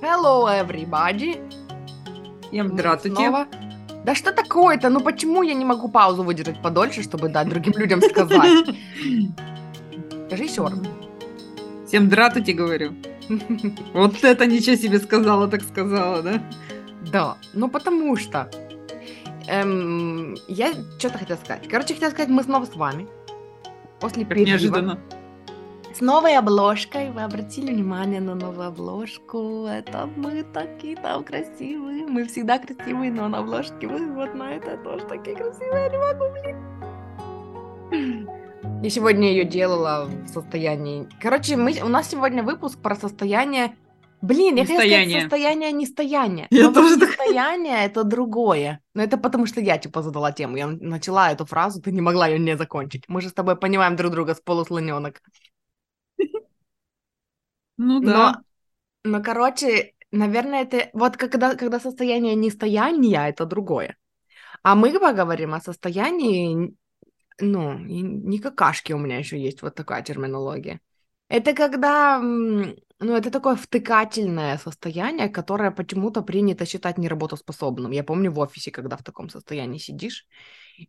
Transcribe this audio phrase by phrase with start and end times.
[0.00, 1.40] Hello, everybody.
[2.48, 3.16] Всем здравствуйте.
[3.16, 3.46] Снова.
[4.04, 4.88] Да что такое-то?
[4.90, 8.66] Ну почему я не могу паузу выдержать подольше, чтобы дать другим людям сказать?
[10.28, 10.78] Скажи еще раз.
[11.86, 12.94] Всем здравствуйте, говорю.
[13.92, 16.42] Вот это ничего себе сказала, так сказала, да?
[17.12, 18.50] Да, ну потому что...
[19.48, 21.68] эм, я что-то хотела сказать.
[21.68, 23.06] Короче, хотела сказать, мы снова с вами.
[24.00, 24.50] После Как перерыва.
[24.50, 24.98] неожиданно.
[25.98, 27.10] С новой обложкой.
[27.10, 29.66] Вы обратили внимание на новую обложку?
[29.66, 32.06] Это мы такие там красивые.
[32.06, 35.82] Мы всегда красивые, но на обложке вы вот на это тоже такие красивые.
[35.82, 36.24] Я не могу,
[37.90, 38.30] блин.
[38.80, 41.08] Я сегодня ее делала в состоянии...
[41.20, 41.74] Короче, мы...
[41.82, 43.74] у нас сегодня выпуск про состояние...
[44.22, 46.46] Блин, я хотела сказать состояние нестояния.
[46.50, 48.78] Я Но тоже так- Состояние это другое.
[48.94, 50.56] Но это потому, что я типа задала тему.
[50.56, 53.02] Я начала эту фразу, ты не могла ее не закончить.
[53.08, 55.22] Мы же с тобой понимаем друг друга с полуслоненок.
[57.78, 58.12] Ну да.
[58.14, 58.42] Но,
[59.04, 63.96] но, короче, наверное, это вот когда, когда состояние нестояния, это другое.
[64.62, 66.74] А мы поговорим о состоянии,
[67.40, 70.80] ну, не какашки у меня еще есть вот такая терминология.
[71.28, 77.92] Это когда, ну, это такое втыкательное состояние, которое почему-то принято считать неработоспособным.
[77.92, 80.26] Я помню в офисе, когда в таком состоянии сидишь,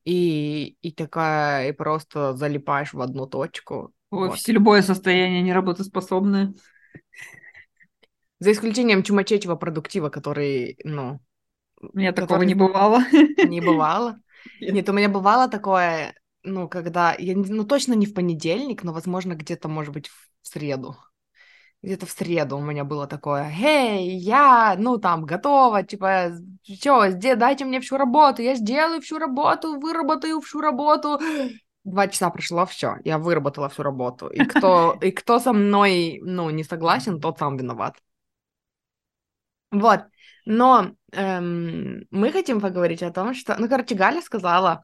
[0.05, 3.93] и, и такая, и просто залипаешь в одну точку.
[4.11, 4.31] В Вот.
[4.31, 6.53] офисе любое состояние неработоспособное.
[8.39, 11.19] За исключением чумачечего продуктива, который, ну,
[11.81, 13.03] У меня такого не бывало.
[13.11, 14.17] не бывало.
[14.61, 14.87] Нет.
[14.89, 19.67] У меня бывало такое, ну, когда, я, ну, точно не в понедельник, но, возможно, где-то,
[19.67, 20.95] может быть, в среду.
[21.81, 27.65] Где-то в среду у меня было такое, «Эй, я, ну, там, готова, типа, что, дайте
[27.65, 31.19] мне всю работу, я сделаю всю работу, выработаю всю работу».
[31.83, 34.27] Два часа прошло, все, я выработала всю работу.
[34.27, 37.97] И кто, и кто со мной, ну, не согласен, тот сам виноват.
[39.71, 40.01] Вот,
[40.45, 43.55] но эм, мы хотим поговорить о том, что...
[43.59, 44.83] Ну, короче, Галя сказала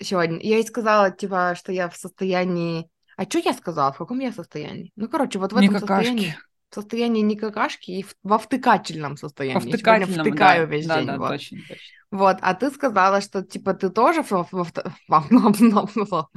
[0.00, 0.38] сегодня...
[0.40, 2.88] Я ей сказала, типа, что я в состоянии...
[3.16, 3.92] А что я сказала?
[3.92, 4.92] В каком я состоянии?
[4.96, 6.06] Ну, короче, вот в Не этом какашки.
[6.06, 6.36] состоянии...
[6.72, 9.54] Состоянии не какашки и во втыкательном состоянии.
[9.54, 10.68] По Я сегодня втыкательному, втыкаю да.
[10.68, 11.06] весь Да, день.
[11.06, 11.28] да, вот.
[11.28, 11.94] точно, точно.
[12.10, 14.46] Вот, а ты сказала, что, типа, ты тоже во...
[14.52, 14.66] во
[15.08, 16.28] во-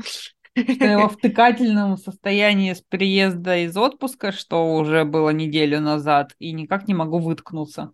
[0.80, 6.88] я во втыкательном состоянии с приезда из отпуска, что уже было неделю назад, и никак
[6.88, 7.94] не могу выткнуться.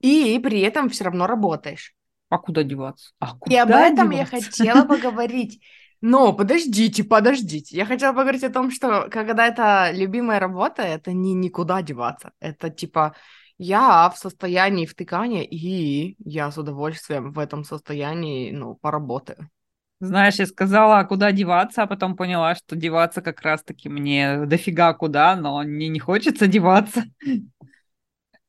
[0.00, 1.94] И при этом все равно работаешь.
[2.28, 3.12] А куда деваться?
[3.20, 5.62] А И об этом я хотела поговорить.
[6.08, 7.76] Но подождите, подождите.
[7.76, 12.30] Я хотела поговорить о том, что когда это любимая работа, это не никуда деваться.
[12.38, 13.16] Это типа
[13.58, 19.50] я в состоянии втыкания, и я с удовольствием в этом состоянии, ну, поработаю.
[19.98, 24.94] Знаешь, я сказала, а куда деваться, а потом поняла, что деваться как раз-таки мне дофига
[24.94, 27.02] куда, но мне не хочется деваться.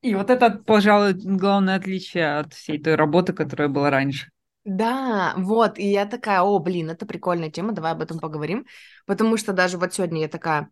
[0.03, 4.29] И вот это, пожалуй, главное отличие от всей той работы, которая была раньше.
[4.69, 8.65] Да, вот, и я такая, о, блин, это прикольная тема, давай об этом поговорим,
[9.05, 10.69] потому что даже вот сегодня я такая,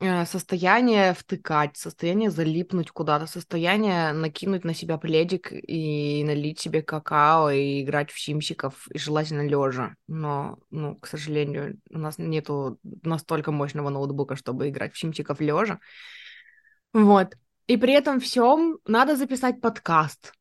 [0.00, 7.48] э, состояние втыкать, состояние залипнуть куда-то, состояние накинуть на себя пледик и налить себе какао
[7.48, 9.94] и играть в щимщиков, и желательно лежа.
[10.08, 15.80] Но, ну, к сожалению, у нас нету настолько мощного ноутбука, чтобы играть в щимчиков лежа.
[16.92, 17.34] Вот.
[17.66, 20.34] И при этом всем надо записать подкаст.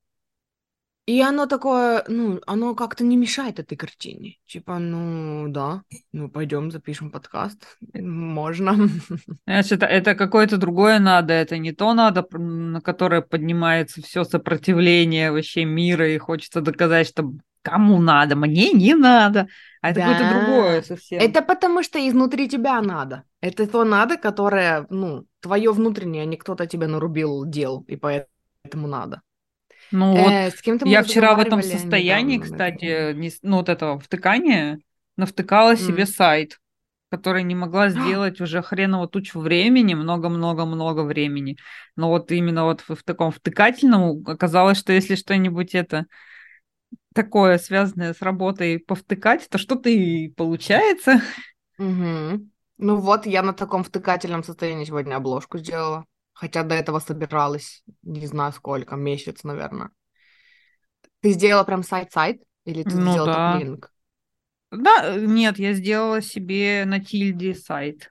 [1.07, 4.35] И оно такое, ну, оно как-то не мешает этой картине.
[4.45, 5.81] Типа, ну, да,
[6.13, 7.77] ну, пойдем запишем подкаст.
[7.93, 8.75] Можно.
[9.45, 15.31] Знаешь, это, это какое-то другое надо, это не то надо, на которое поднимается все сопротивление
[15.31, 17.33] вообще мира, и хочется доказать, что
[17.63, 19.47] кому надо, мне не надо.
[19.81, 20.39] А это какое-то Да.
[20.39, 21.19] другое совсем.
[21.19, 23.23] Это потому что изнутри тебя надо.
[23.41, 28.87] Это то надо, которое, ну, твое внутреннее, а не кто-то тебе нарубил дел, и поэтому
[28.87, 29.21] надо.
[29.91, 33.69] Ну вот, Э, с кем-то Я вчера в этом состоянии, недавно кстати, не ну вот
[33.69, 34.79] этого втыкания,
[35.17, 36.07] навтыкала себе М.
[36.07, 36.59] сайт,
[37.11, 41.57] который не могла сделать уже хреново тучу времени, много-много-много времени.
[41.95, 46.05] Но вот именно вот в, в таком втыкательном оказалось, что если что-нибудь это
[47.13, 51.21] такое связанное с работой повтыкать, то что-то и получается.
[51.77, 52.51] Мгм.
[52.77, 56.05] Ну вот, я на таком втыкательном состоянии сегодня обложку сделала.
[56.33, 59.91] Хотя до этого собиралась, не знаю сколько, месяц, наверное.
[61.21, 62.41] Ты сделала прям сайт-сайт?
[62.65, 63.37] Или ты Ну сделала да.
[63.45, 63.91] линк?
[64.71, 68.09] Да, э, нет, я сделала себе на тильде сайт.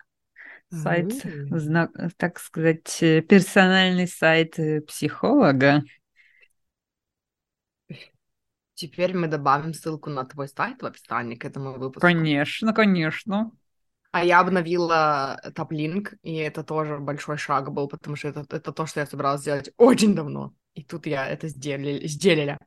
[0.71, 1.51] Сайт, М.
[1.51, 5.83] зна- так сказать, э, персональный сайт э, психолога.
[8.75, 12.19] Теперь мы добавим ссылку на твой сайт в описании к этому выпуску.
[12.19, 13.53] Конечно, конечно.
[14.13, 18.87] А я обновила топлинк, и это тоже большой шаг был, потому что это, это то,
[18.87, 20.53] что я собиралась сделать очень давно.
[20.75, 22.59] И тут я это сделали, сделали.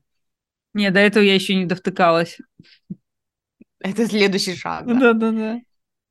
[0.74, 2.38] Не, до этого я еще не довтыкалась.
[3.80, 4.86] Это следующий шаг.
[4.88, 5.31] Да, да, да.
[5.31, 5.62] да.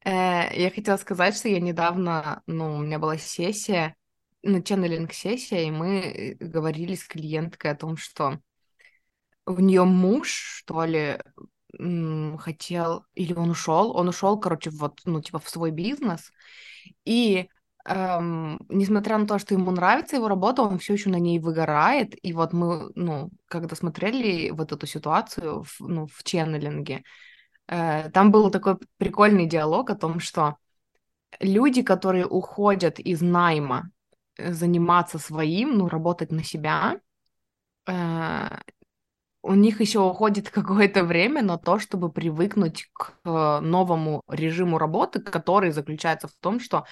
[0.05, 3.97] Э, я хотела сказать, что я недавно, ну, у меня была сессия,
[4.43, 8.41] ну, ченнелинг-сессия, и мы э, говорили с клиенткой о том, что
[9.47, 11.19] у нее муж, что ли,
[12.39, 16.33] хотел, или он ушел, он ушел, короче, вот, ну, типа, в свой бизнес,
[17.05, 17.49] и
[17.87, 22.15] эм, несмотря на то, что ему нравится его работа, он все еще на ней выгорает,
[22.23, 27.03] и вот мы, ну, когда смотрели вот эту ситуацию, в, ну, в ченнелинге,
[27.69, 30.57] э, там был такой прикольный диалог о том, что
[31.41, 33.91] люди, которые уходят из найма
[34.37, 37.01] э, заниматься своим, ну, работать на себя,
[37.87, 38.49] э,
[39.43, 45.21] у них еще уходит какое-то время на то, чтобы привыкнуть к э, новому режиму работы,
[45.21, 46.85] который заключается в том, что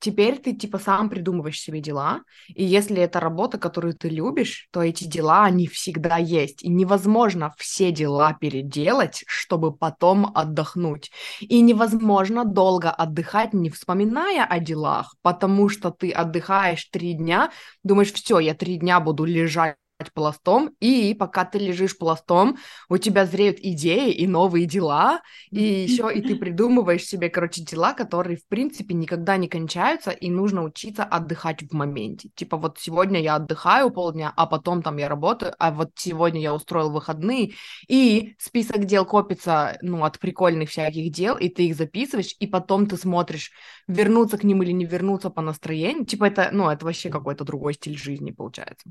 [0.00, 4.82] теперь ты типа сам придумываешь себе дела, и если это работа, которую ты любишь, то
[4.82, 11.12] эти дела, они всегда есть, и невозможно все дела переделать, чтобы потом отдохнуть.
[11.40, 17.52] И невозможно долго отдыхать, не вспоминая о делах, потому что ты отдыхаешь три дня,
[17.84, 19.76] думаешь, все, я три дня буду лежать
[20.10, 22.56] пластом, и пока ты лежишь пластом,
[22.88, 25.20] у тебя зреют идеи и новые дела,
[25.50, 30.30] и еще и ты придумываешь себе, короче, дела, которые, в принципе, никогда не кончаются, и
[30.30, 32.30] нужно учиться отдыхать в моменте.
[32.34, 36.54] Типа вот сегодня я отдыхаю полдня, а потом там я работаю, а вот сегодня я
[36.54, 37.52] устроил выходные,
[37.88, 42.86] и список дел копится, ну, от прикольных всяких дел, и ты их записываешь, и потом
[42.86, 43.52] ты смотришь,
[43.86, 46.06] вернуться к ним или не вернуться по настроению.
[46.06, 48.90] Типа это, ну, это вообще какой-то другой стиль жизни получается.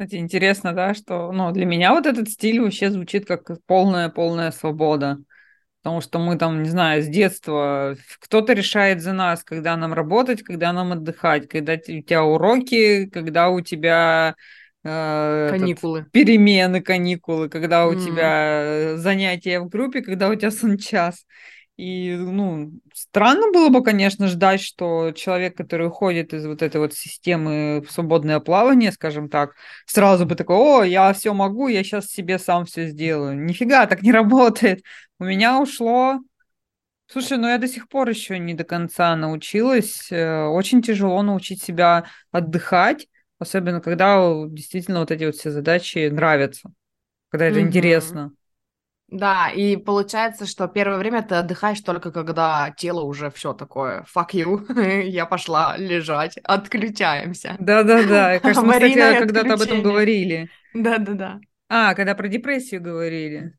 [0.00, 5.18] Кстати, интересно, да, что ну, для меня вот этот стиль вообще звучит как полная-полная свобода.
[5.82, 10.42] Потому что мы там, не знаю, с детства кто-то решает за нас, когда нам работать,
[10.42, 14.36] когда нам отдыхать, когда у тебя уроки, когда у тебя
[14.84, 18.02] э, каникулы, этот, перемены, каникулы, когда у mm.
[18.02, 21.26] тебя занятия в группе, когда у тебя санчас.
[21.80, 26.92] И, ну, странно было бы, конечно, ждать, что человек, который уходит из вот этой вот
[26.92, 29.54] системы свободное плавание, скажем так,
[29.86, 33.34] сразу бы такой, о, я все могу, я сейчас себе сам все сделаю.
[33.34, 34.82] Нифига, так не работает.
[35.18, 36.18] У меня ушло...
[37.06, 40.12] Слушай, ну я до сих пор еще не до конца научилась.
[40.12, 46.70] Э, очень тяжело научить себя отдыхать, особенно когда действительно вот эти вот все задачи нравятся,
[47.30, 47.62] когда это mm-hmm.
[47.62, 48.32] интересно.
[49.10, 54.30] Да, и получается, что первое время ты отдыхаешь только когда тело уже все такое, fuck
[54.32, 57.56] you, я пошла лежать, отключаемся.
[57.58, 60.48] Да-да-да, кажется, мы, кстати, когда-то об этом говорили.
[60.74, 61.40] Да-да-да.
[61.68, 63.54] А, когда про депрессию говорили.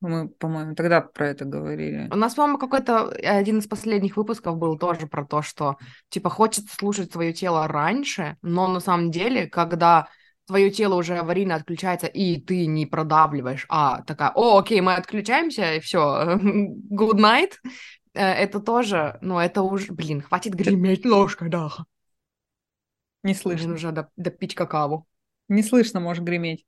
[0.00, 2.08] Мы, по-моему, тогда про это говорили.
[2.12, 5.78] У нас, по-моему, какой-то один из последних выпусков был тоже про то, что,
[6.10, 10.08] типа, хочется слушать свое тело раньше, но на самом деле, когда
[10.46, 15.74] твое тело уже аварийно отключается, и ты не продавливаешь, а такая, о, окей, мы отключаемся,
[15.74, 15.98] и все,
[16.90, 17.52] good night,
[18.14, 21.70] э, это тоже, ну, это уже, блин, хватит греметь ложкой, да.
[23.22, 23.68] Не слышно.
[23.68, 25.06] Мне нужно допить какаву.
[25.48, 26.64] Не слышно, можешь греметь.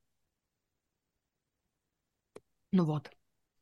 [2.73, 3.11] Ну вот.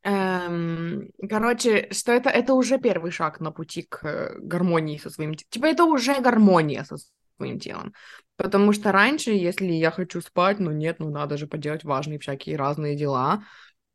[0.02, 5.34] Эм, короче, что это, это уже первый шаг на пути к э, гармонии со своим...
[5.34, 6.96] Типа, это уже гармония со
[7.36, 7.92] своим телом.
[8.36, 12.56] Потому что раньше, если я хочу спать, ну нет, ну надо же поделать важные всякие
[12.56, 13.44] разные дела.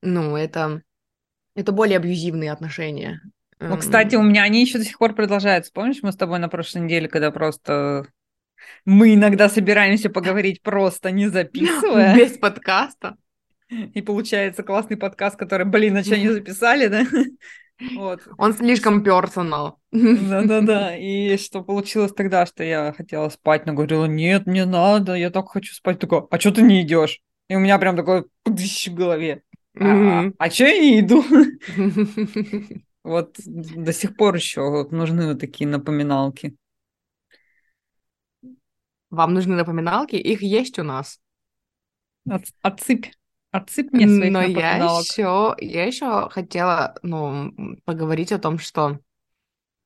[0.01, 0.81] Ну, это,
[1.55, 3.21] это более абьюзивные отношения.
[3.59, 5.73] Ну, кстати, у меня они еще до сих пор продолжаются.
[5.73, 8.07] Помнишь, мы с тобой на прошлой неделе, когда просто
[8.85, 12.15] мы иногда собираемся поговорить просто не записывая.
[12.17, 13.17] Без подкаста.
[13.69, 17.03] И получается классный подкаст, который, блин, а что не записали, да?
[17.95, 18.27] Вот.
[18.37, 19.79] Он слишком персонал.
[19.91, 20.95] Да-да-да.
[20.97, 25.49] И что получилось тогда, что я хотела спать, но говорила, нет, не надо, я так
[25.49, 25.99] хочу спать.
[25.99, 27.21] Такой, а что ты не идешь?
[27.47, 29.43] И у меня прям такой в голове.
[29.79, 31.23] А, а что я не иду?
[33.01, 36.57] Вот до сих пор еще нужны вот такие напоминалки.
[39.09, 40.15] Вам нужны напоминалки?
[40.15, 41.19] Их есть у нас.
[42.61, 43.07] Отсыпь.
[43.51, 47.51] Отсыпь мне своих Но я еще, я еще хотела, ну,
[47.85, 48.99] поговорить о том, что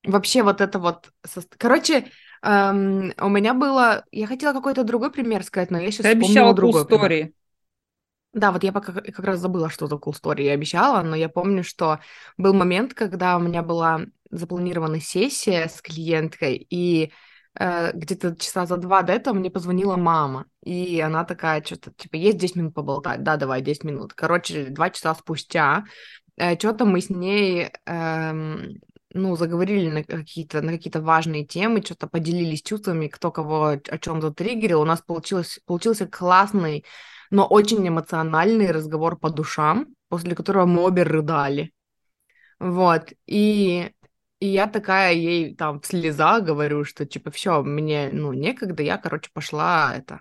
[0.04, 1.12] вообще вот это вот...
[1.58, 2.06] Короче,
[2.42, 4.04] эм, у меня было...
[4.12, 7.34] Я хотела какой-то другой пример сказать, но я сейчас Ты обещала другой cool story.
[8.34, 11.30] Да, вот я пока как раз забыла, что за cool story я обещала, но я
[11.30, 12.00] помню, что
[12.38, 14.02] был момент, когда у меня была
[14.32, 17.12] запланирована сессия с клиенткой, и
[17.56, 22.38] где-то часа за два до этого мне позвонила мама, и она такая, что-то, типа, есть
[22.38, 23.24] 10 минут поболтать?
[23.24, 24.14] Да, давай, 10 минут.
[24.14, 25.84] Короче, два часа спустя,
[26.38, 28.80] э, что-то мы с ней эм,
[29.14, 34.22] ну, заговорили на какие-то, на какие-то важные темы, что-то поделились чувствами, кто кого о чем
[34.22, 34.82] затриггерил.
[34.82, 36.84] У нас получилось, получился классный,
[37.30, 41.72] но очень эмоциональный разговор по душам, после которого мы обе рыдали.
[42.60, 43.92] Вот, и,
[44.44, 48.98] и я такая ей там в слезах говорю, что типа все, мне, ну, некогда, я,
[48.98, 50.20] короче, пошла это,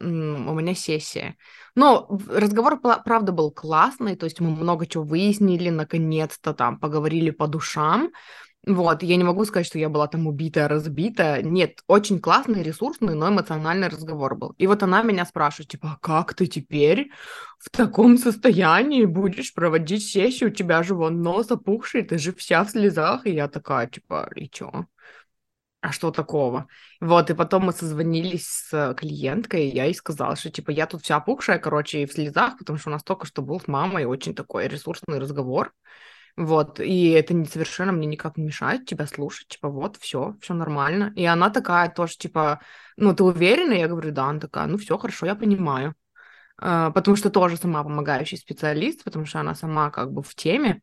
[0.00, 1.36] у меня сессия.
[1.74, 7.46] Но разговор, правда, был классный, то есть мы много чего выяснили, наконец-то там поговорили по
[7.46, 8.10] душам,
[8.64, 11.42] вот, я не могу сказать, что я была там убитая, разбитая.
[11.42, 14.54] Нет, очень классный, ресурсный, но эмоциональный разговор был.
[14.56, 17.10] И вот она меня спрашивает, типа, а как ты теперь
[17.58, 20.50] в таком состоянии будешь проводить сессию?
[20.50, 23.26] У тебя же вон нос опухший, ты же вся в слезах.
[23.26, 24.86] И я такая, типа, и чё?
[25.80, 26.68] А что такого?
[27.00, 31.02] Вот, и потом мы созвонились с клиенткой, и я ей сказала, что, типа, я тут
[31.02, 34.04] вся опухшая, короче, и в слезах, потому что у нас только что был с мамой
[34.04, 35.72] очень такой ресурсный разговор.
[36.36, 40.54] Вот, и это не совершенно мне никак не мешает тебя слушать, типа, вот, все, все
[40.54, 41.12] нормально.
[41.14, 42.60] И она такая тоже, типа,
[42.96, 43.72] ну, ты уверена?
[43.74, 45.94] Я говорю, да, она такая, ну, все хорошо, я понимаю.
[46.56, 50.80] А, потому что тоже сама помогающий специалист, потому что она сама как бы в теме.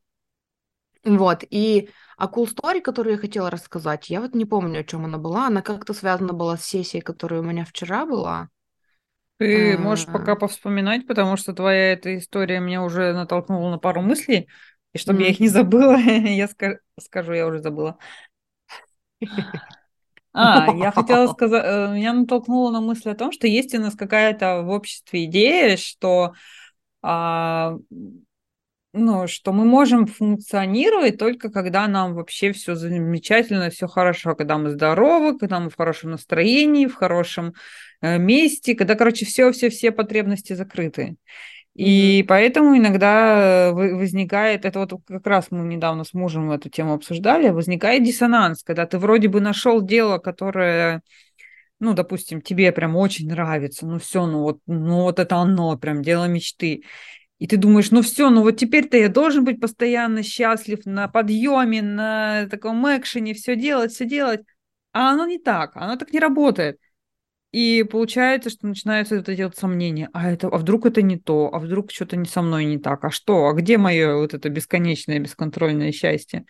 [1.04, 5.06] Вот, и а cool story, которую я хотела рассказать, я вот не помню, о чем
[5.06, 5.48] она была.
[5.48, 8.50] Она как-то связана была с сессией, которая у меня вчера была.
[9.38, 14.50] Ты можешь пока повспоминать, потому что твоя эта история меня уже натолкнула на пару мыслей.
[14.94, 15.24] И чтобы mm.
[15.24, 16.50] я их не забыла, я
[17.00, 17.98] скажу, я уже забыла.
[20.34, 23.96] А, я хотела сказать, э, меня натолкнуло на мысль о том, что есть у нас
[23.96, 26.34] какая-то в обществе идея, что
[27.02, 27.78] а,
[28.92, 34.72] ну, что мы можем функционировать только когда нам вообще все замечательно, все хорошо, когда мы
[34.72, 37.54] здоровы, когда мы в хорошем настроении, в хорошем
[38.02, 41.18] э, месте, когда, короче, все-все-все потребности закрыты.
[41.80, 46.92] И поэтому иногда э, возникает, это вот как раз мы недавно с мужем эту тему
[46.92, 51.04] обсуждали, возникает диссонанс, когда ты вроде бы нашел дело, которое,
[51.80, 56.02] ну, допустим, тебе прям очень нравится, ну все, ну вот, ну вот это оно, прям
[56.02, 56.84] дело мечты.
[57.38, 61.82] И ты думаешь, ну все, ну вот теперь-то я должен быть постоянно счастлив на подъеме,
[61.82, 64.42] на таком экшене, все делать, все делать.
[64.92, 66.78] А оно не так, оно так не работает.
[67.52, 70.10] И получается, что начинаются вот эти вот сомнения.
[70.14, 71.50] А это, а вдруг это не то?
[71.52, 73.04] А вдруг что-то не со мной не так?
[73.04, 73.48] А что?
[73.48, 76.46] А где мое вот это бесконечное, бесконтрольное счастье?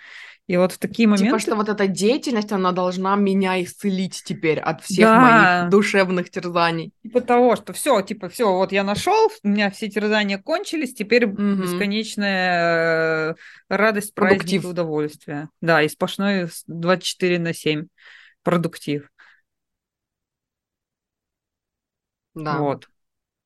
[0.49, 1.25] И вот в такие типа, моменты...
[1.27, 5.21] Типа, что вот эта деятельность, она должна меня исцелить теперь от всех да.
[5.61, 6.91] моих душевных терзаний.
[7.03, 11.27] Типа того, что все, типа, все, вот я нашел, у меня все терзания кончились, теперь
[11.27, 11.39] угу.
[11.39, 13.35] бесконечная э,
[13.69, 15.49] радость, праздник и удовольствие.
[15.61, 17.85] Да, и сплошной 24 на 7
[18.41, 19.07] продуктив.
[22.43, 22.57] Да.
[22.57, 22.89] Вот.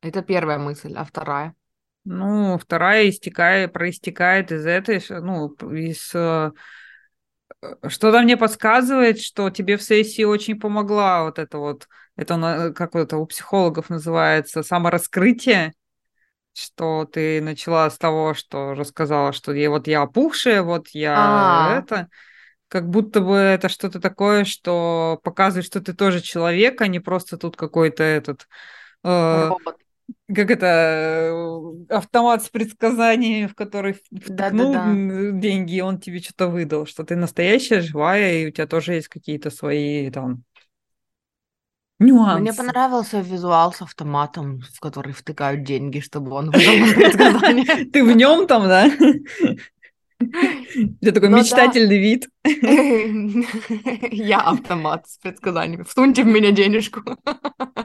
[0.02, 1.56] Это первая мысль, а вторая?
[2.06, 6.14] Ну, вторая истекает, проистекает из этой, ну, из...
[6.14, 6.52] Э,
[7.88, 13.18] что-то мне подсказывает, что тебе в сессии очень помогла вот это вот, это как это
[13.18, 15.74] у психологов называется, самораскрытие,
[16.54, 21.80] что ты начала с того, что рассказала, что я вот я опухшая, вот я А-а-а.
[21.80, 22.10] это,
[22.68, 27.38] как будто бы это что-то такое, что показывает, что ты тоже человек, а не просто
[27.38, 28.48] тут какой-то этот
[29.04, 29.78] Э, Робот.
[30.34, 35.32] Как это э, автомат с предсказаниями, в который вткнул да, да, да.
[35.32, 39.08] деньги, и он тебе что-то выдал, что ты настоящая, живая, и у тебя тоже есть
[39.10, 40.44] какие-то свои там
[42.00, 42.42] нюансы.
[42.42, 47.86] Мне понравился визуал с автоматом, в который втыкают деньги, чтобы он выдал предсказания.
[47.92, 48.90] Ты в нем там, да?
[51.02, 51.96] У такой ну, мечтательный да.
[51.96, 52.30] вид.
[54.12, 55.84] Я автомат с предсказаниями.
[55.84, 57.02] Всуньте в меня денежку.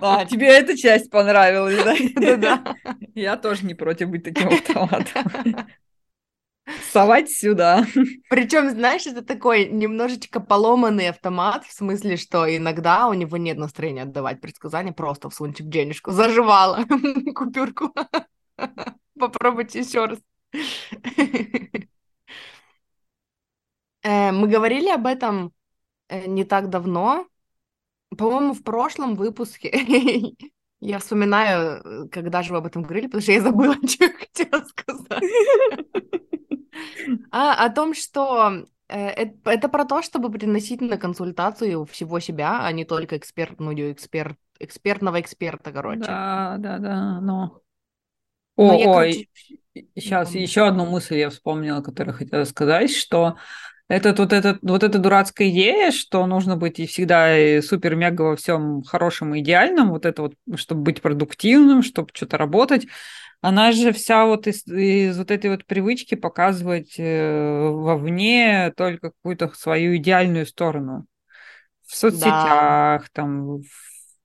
[0.00, 1.96] А, тебе эта часть понравилась, да?
[2.14, 2.76] Да-да.
[3.16, 5.24] Я тоже не против быть таким автоматом.
[6.92, 7.84] Совать сюда.
[8.28, 14.02] Причем, знаешь, это такой немножечко поломанный автомат, в смысле, что иногда у него нет настроения
[14.02, 16.12] отдавать предсказания, просто всуньте в денежку.
[16.12, 16.84] Заживала
[17.34, 17.92] купюрку.
[19.18, 20.18] Попробуйте еще раз.
[24.02, 25.52] Э, мы говорили об этом
[26.08, 27.26] э, не так давно.
[28.16, 29.70] По-моему, в прошлом выпуске.
[30.80, 34.12] Я вспоминаю, э, когда же вы об этом говорили, потому что я забыла, что я
[34.12, 35.22] хотела сказать.
[37.32, 42.70] А, о том, что это, это про то, чтобы приносить на консультацию всего себя, а
[42.70, 46.04] не только эксперт, ну, эксперт, экспертного эксперта, короче.
[46.04, 47.60] Да, да, да, но...
[48.54, 49.28] О, но я, ой,
[49.74, 49.88] короче...
[49.96, 53.36] сейчас еще одну мысль я вспомнила, которую хотела сказать, что
[53.88, 58.82] Этот вот, этот, вот эта дурацкая идея, что нужно быть и всегда супер-мега во всем
[58.82, 62.86] хорошем и идеальном, вот это вот, чтобы быть продуктивным, чтобы что-то работать,
[63.40, 69.50] она же вся вот из, из вот этой вот привычки показывать э, вовне только какую-то
[69.54, 71.06] свою идеальную сторону.
[71.86, 73.04] В соцсетях, да.
[73.12, 73.60] там,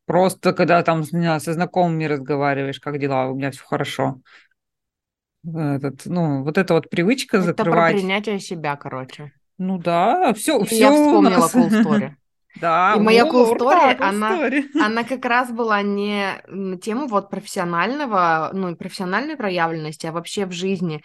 [0.06, 4.20] просто когда там со знакомыми разговариваешь, как дела, у меня все хорошо.
[5.46, 7.92] Этот, ну, вот эта вот привычка это закрывать.
[7.92, 9.32] Это про принятие себя, короче.
[9.58, 11.56] Ну да, все, все я вспомнила нас...
[11.56, 12.12] cool story.
[12.62, 14.38] Да, и моя cool story, она,
[14.80, 20.52] она как раз была не на тему вот профессионального, ну, профессиональной проявленности, а вообще в
[20.52, 21.02] жизни.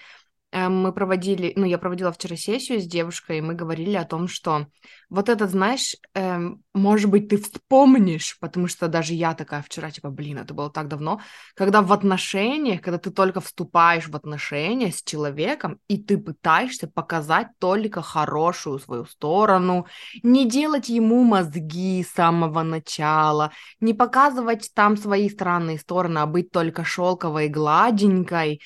[0.51, 4.29] Э, мы проводили, ну, я проводила вчера сессию с девушкой, и мы говорили о том,
[4.29, 4.67] что
[5.11, 10.11] вот этот, знаешь, эм, может быть, ты вспомнишь, потому что даже я такая вчера, типа,
[10.11, 11.21] блин, это было так давно,
[11.55, 17.49] когда в отношениях, когда ты только вступаешь в отношения с человеком, и ты пытаешься показать
[17.59, 19.87] только хорошую свою сторону,
[20.23, 26.51] не делать ему мозги с самого начала, не показывать там свои странные стороны, а быть
[26.51, 28.61] только шелковой, гладенькой,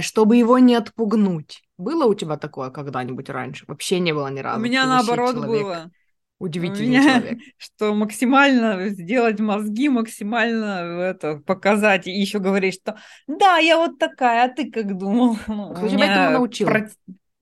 [0.00, 1.62] чтобы его не отпугнуть.
[1.78, 3.64] Было у тебя такое когда-нибудь раньше?
[3.68, 4.58] Вообще не было ни разу.
[4.58, 5.62] У меня Ты наоборот человек.
[5.62, 5.90] было.
[6.38, 7.38] Удивительный меня, человек.
[7.56, 12.06] Что максимально сделать мозги, максимально это показать.
[12.06, 15.38] И еще говорить, что да, я вот такая, а ты как думал?
[15.46, 16.68] Ну, Кто тебя этому научил?
[16.68, 16.90] Про...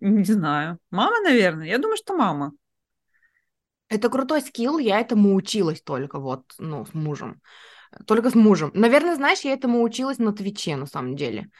[0.00, 0.78] Не знаю.
[0.90, 1.66] Мама, наверное.
[1.66, 2.52] Я думаю, что мама.
[3.88, 7.40] Это крутой скилл, я этому училась только вот, ну, с мужем.
[8.06, 8.70] Только с мужем.
[8.74, 11.50] Наверное, знаешь, я этому училась на Твиче, на самом деле.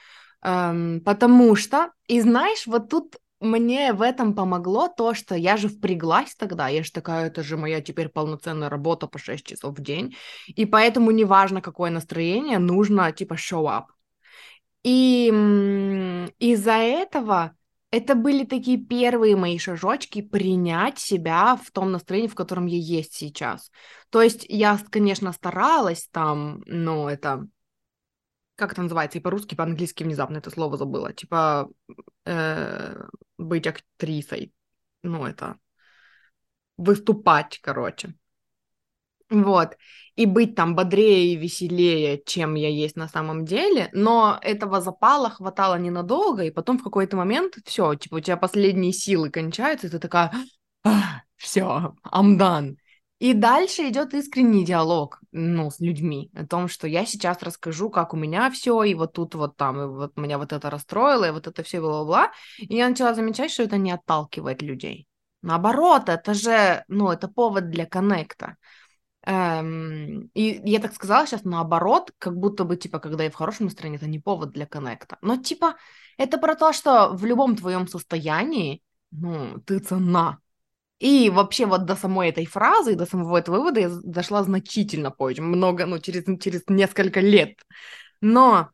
[0.44, 5.68] Эм, потому что, и знаешь, вот тут мне в этом помогло то, что я же
[5.68, 9.82] впряглась тогда, я же такая, это же моя теперь полноценная работа по 6 часов в
[9.82, 13.84] день, и поэтому неважно, какое настроение, нужно типа show up.
[14.82, 15.28] И
[16.38, 17.56] из-за этого
[17.90, 23.14] это были такие первые мои шажочки принять себя в том настроении, в котором я есть
[23.14, 23.70] сейчас.
[24.10, 27.46] То есть я, конечно, старалась там, но это
[28.56, 31.68] как это называется, и по-русски, и по-английски внезапно это слово забыла, типа
[32.24, 33.04] э,
[33.38, 34.52] быть актрисой,
[35.02, 35.58] ну, это
[36.76, 38.14] выступать, короче.
[39.30, 39.76] Вот.
[40.16, 43.88] И быть там бодрее и веселее, чем я есть на самом деле.
[43.92, 48.92] Но этого запала хватало ненадолго, и потом в какой-то момент все, типа у тебя последние
[48.92, 50.32] силы кончаются, и ты такая,
[51.36, 52.76] все, I'm done.
[53.24, 58.12] И дальше идет искренний диалог, ну, с людьми о том, что я сейчас расскажу, как
[58.12, 61.30] у меня все, и вот тут вот там, и вот меня вот это расстроило, и
[61.30, 62.32] вот это все бла-бла-бла.
[62.58, 65.08] И я начала замечать, что это не отталкивает людей.
[65.40, 68.58] Наоборот, это же, ну, это повод для коннекта.
[69.22, 73.64] Эм, и я так сказала сейчас наоборот, как будто бы, типа, когда я в хорошем
[73.64, 75.16] настроении, это не повод для коннекта.
[75.22, 75.76] Но, типа,
[76.18, 78.82] это про то, что в любом твоем состоянии,
[79.12, 80.40] ну, ты цена,
[80.98, 85.42] и вообще вот до самой этой фразы, до самого этого вывода я дошла значительно позже,
[85.42, 87.58] много, ну, через, через несколько лет.
[88.20, 88.70] Но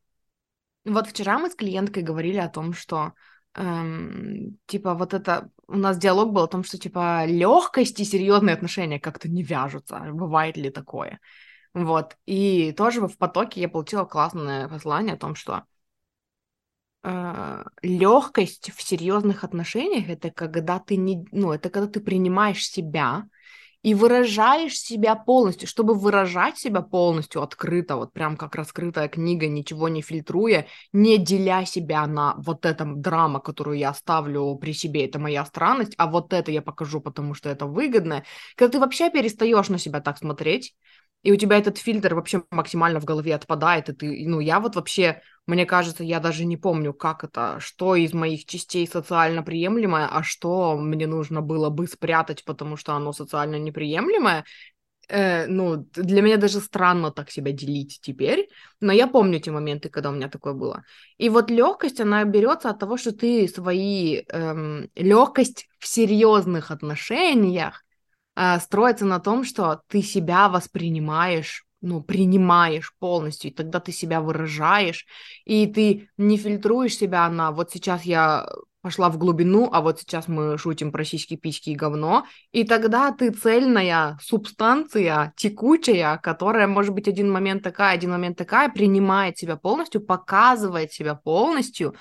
[0.85, 3.12] вот вчера мы с клиенткой говорили о том, что
[3.54, 8.54] эм, типа вот это у нас диалог был о том, что типа легкость и серьезные
[8.54, 10.00] отношения как-то не вяжутся.
[10.12, 11.20] Бывает ли такое?
[11.74, 12.16] Вот.
[12.26, 15.64] И тоже в потоке я получила классное послание о том, что
[17.82, 23.24] легкость в серьезных отношениях это когда ты не, ну, это когда ты принимаешь себя
[23.82, 29.88] и выражаешь себя полностью, чтобы выражать себя полностью открыто, вот прям как раскрытая книга, ничего
[29.88, 35.18] не фильтруя, не деля себя на вот этом драма, которую я оставлю при себе, это
[35.18, 38.24] моя странность, а вот это я покажу, потому что это выгодно.
[38.54, 40.74] Когда ты вообще перестаешь на себя так смотреть,
[41.22, 44.76] и у тебя этот фильтр вообще максимально в голове отпадает, и ты, ну, я вот
[44.76, 50.09] вообще, мне кажется, я даже не помню, как это, что из моих частей социально приемлемое,
[50.11, 54.44] а что мне нужно было бы спрятать, потому что оно социально неприемлемое,
[55.09, 58.48] э, ну, для меня даже странно так себя делить теперь,
[58.80, 60.85] но я помню те моменты, когда у меня такое было.
[61.18, 67.85] И вот легкость, она берется от того, что ты свои эм, легкость в серьезных отношениях
[68.61, 75.07] строится на том, что ты себя воспринимаешь ну, принимаешь полностью, и тогда ты себя выражаешь,
[75.44, 78.46] и ты не фильтруешь себя на вот сейчас я
[78.83, 83.12] пошла в глубину, а вот сейчас мы шутим про сиськи, письки и говно, и тогда
[83.12, 89.57] ты цельная субстанция, текучая, которая может быть один момент такая, один момент такая, принимает себя
[89.57, 91.94] полностью, показывает себя полностью,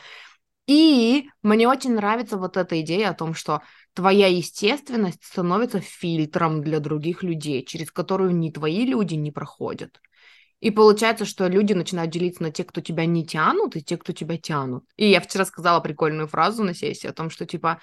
[0.67, 3.61] и мне очень нравится вот эта идея о том, что
[3.93, 10.01] твоя естественность становится фильтром для других людей, через которую ни твои люди не проходят.
[10.59, 14.11] И получается, что люди начинают делиться на тех, кто тебя не тянут, и те, кто
[14.11, 14.83] тебя тянут.
[14.97, 17.81] И я вчера сказала прикольную фразу на сессии о том, что, типа,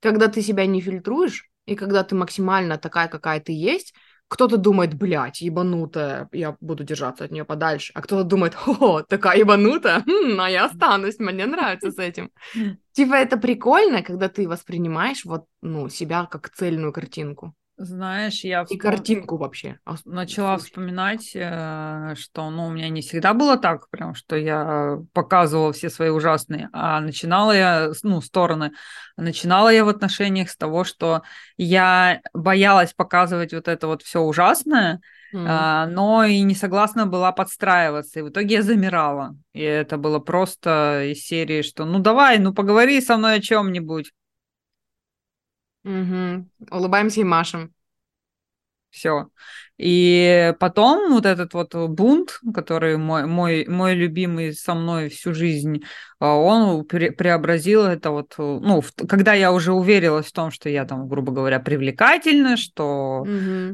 [0.00, 3.94] когда ты себя не фильтруешь, и когда ты максимально такая, какая ты есть,
[4.28, 7.92] кто-то думает, блядь, ебанутая, я буду держаться от нее подальше.
[7.94, 12.30] А кто-то думает, о, такая ебанутая, хм, а я останусь, мне нравится с этим.
[12.92, 17.54] Типа это прикольно, когда ты воспринимаешь вот, ну, себя как цельную картинку.
[17.76, 19.78] Знаешь, я И картинку вообще.
[20.04, 20.68] начала слушай.
[20.68, 25.90] вспоминать, э, что ну, у меня не всегда было так, прям, что я показывала все
[25.90, 28.72] свои ужасные, а начинала я, ну, стороны,
[29.16, 31.22] начинала я в отношениях с того, что
[31.56, 35.00] я боялась показывать вот это вот все ужасное,
[35.34, 39.36] а, но и не согласна была подстраиваться, и в итоге я замирала.
[39.52, 44.12] И это было просто из серии, что ну давай, ну поговори со мной о чем-нибудь.
[45.84, 46.50] Мгм.
[46.70, 47.72] Улыбаемся и машем.
[48.90, 49.26] Все.
[49.76, 55.82] И потом вот этот вот бунт, который мой, мой, мой любимый со мной всю жизнь,
[56.20, 60.68] а, он пре- преобразил это вот, ну, в- когда я уже уверилась в том, что
[60.68, 63.24] я там, грубо говоря, привлекательна, что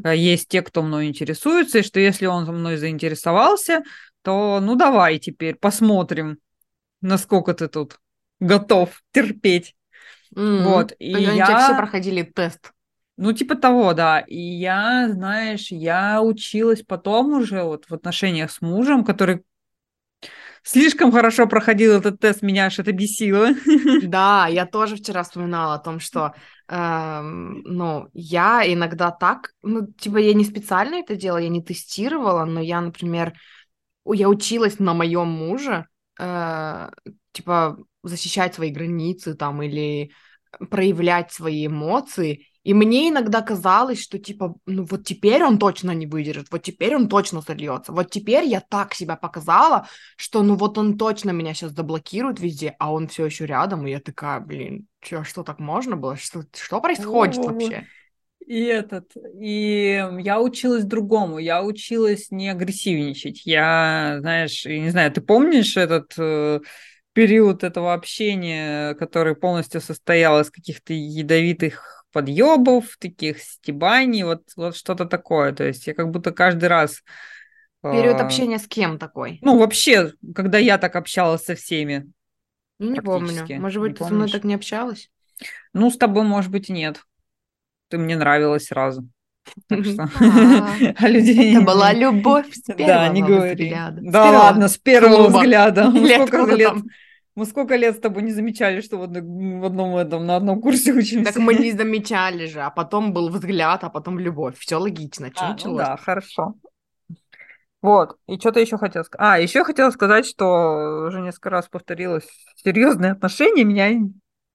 [0.05, 3.83] э, есть те, кто мной интересуется, и что если он мной заинтересовался,
[4.23, 6.39] то ну давай теперь посмотрим,
[7.03, 7.99] насколько ты тут
[8.41, 9.75] готов терпеть.
[10.37, 10.63] М.
[10.65, 12.73] Вот, и они тебя все я- проходили тест.
[13.17, 14.21] Ну, типа того, да.
[14.21, 19.45] И я, знаешь, я училась потом уже вот в отношениях с мужем, который
[20.63, 23.49] слишком хорошо проходил этот тест, меня аж это бесило.
[24.01, 26.33] Да, я тоже вчера вспоминала о том, что,
[26.69, 32.47] эм, ну, я иногда так, ну, типа, я не специально это делала, я не тестировала,
[32.47, 33.35] но я, например,
[34.07, 35.87] я училась на моем муже,
[36.19, 36.91] э,
[37.33, 40.11] типа, защищать свои границы там или
[40.71, 46.07] проявлять свои эмоции, и мне иногда казалось, что, типа, ну, вот теперь он точно не
[46.07, 49.87] выдержит, вот теперь он точно сольется, вот теперь я так себя показала,
[50.17, 53.93] что ну вот он точно меня сейчас заблокирует везде, а он все еще рядом, и
[53.93, 56.17] я такая, блин, чё, что так можно было?
[56.17, 57.87] Что, что происходит вообще?
[58.47, 63.47] И этот, и я училась другому, я училась не агрессивничать.
[63.47, 66.59] Я, знаешь, я не знаю, ты помнишь этот э,
[67.21, 75.05] период этого общения, который полностью состоял из каких-то ядовитых подъебов, таких стебаний, вот, вот что-то
[75.05, 75.53] такое.
[75.53, 77.03] То есть я как будто каждый раз...
[77.83, 79.39] Период э, общения с кем такой?
[79.43, 82.11] Ну, вообще, когда я так общалась со всеми.
[82.79, 83.47] Ну, не помню.
[83.61, 84.33] Может Не быть, ты со мной помнишь?
[84.33, 85.11] так не общалась?
[85.75, 87.03] Ну, с тобой, может быть, нет.
[87.89, 89.07] Ты мне нравилась сразу.
[89.69, 90.05] Так что...
[90.05, 91.55] А, А людей...
[91.55, 93.77] Это была любовь с Да, первого не говори.
[94.01, 95.91] Да ладно, с первого взгляда.
[96.27, 96.73] Сколько лет?
[97.37, 100.61] Мы сколько лет с тобой не замечали, что в одном, в одном этом, на одном
[100.61, 101.33] курсе учимся.
[101.33, 104.59] Так мы не замечали же, а потом был взгляд, а потом любовь.
[104.59, 105.31] Все логично.
[105.37, 105.79] А, ну началось?
[105.79, 106.55] да, хорошо.
[107.83, 109.27] Вот, и что-то еще хотела сказать.
[109.27, 113.89] А, еще хотела сказать, что уже несколько раз повторилось, серьезные отношения меня...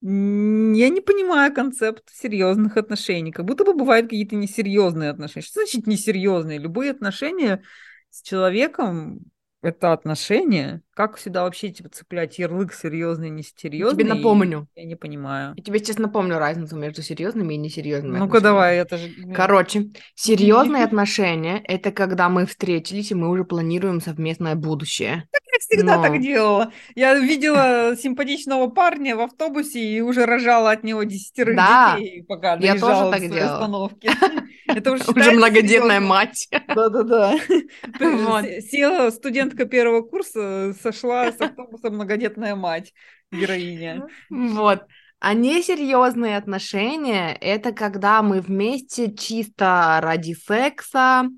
[0.02, 3.32] Я не понимаю концепт серьезных отношений.
[3.32, 5.44] Как будто бы бывают какие-то несерьезные отношения.
[5.44, 6.60] Что значит несерьезные?
[6.60, 7.64] Любые отношения
[8.12, 9.22] с человеком
[9.66, 10.82] это отношения.
[10.94, 14.04] Как сюда вообще типа цеплять ярлык серьезный, несерьезный?
[14.06, 14.68] напомню.
[14.76, 15.54] Я не понимаю.
[15.58, 19.10] Я тебе сейчас напомню разницу между серьезными и несерьезными Ну-ка давай, это же...
[19.34, 25.28] Короче, серьезные отношения— это когда мы встретились, и мы уже планируем совместное будущее.
[25.34, 26.72] Я всегда Но- так делала.
[26.96, 32.56] Я видела симпатичного парня в автобусе и уже рожала от него десятерых Да, детей, пока
[32.56, 33.54] я тоже так делала.
[33.56, 34.10] остановки.
[34.68, 36.08] Это уже Уже многодетная серьёзно?
[36.08, 36.48] мать.
[36.68, 37.36] Да-да-да.
[38.00, 38.44] Вот.
[38.46, 42.94] Се- Села студентка первого курса, сошла с автобуса многодетная мать,
[43.32, 44.08] героиня.
[44.30, 44.84] Вот.
[45.20, 51.30] А несерьезные отношения— это когда мы вместе чисто ради секса,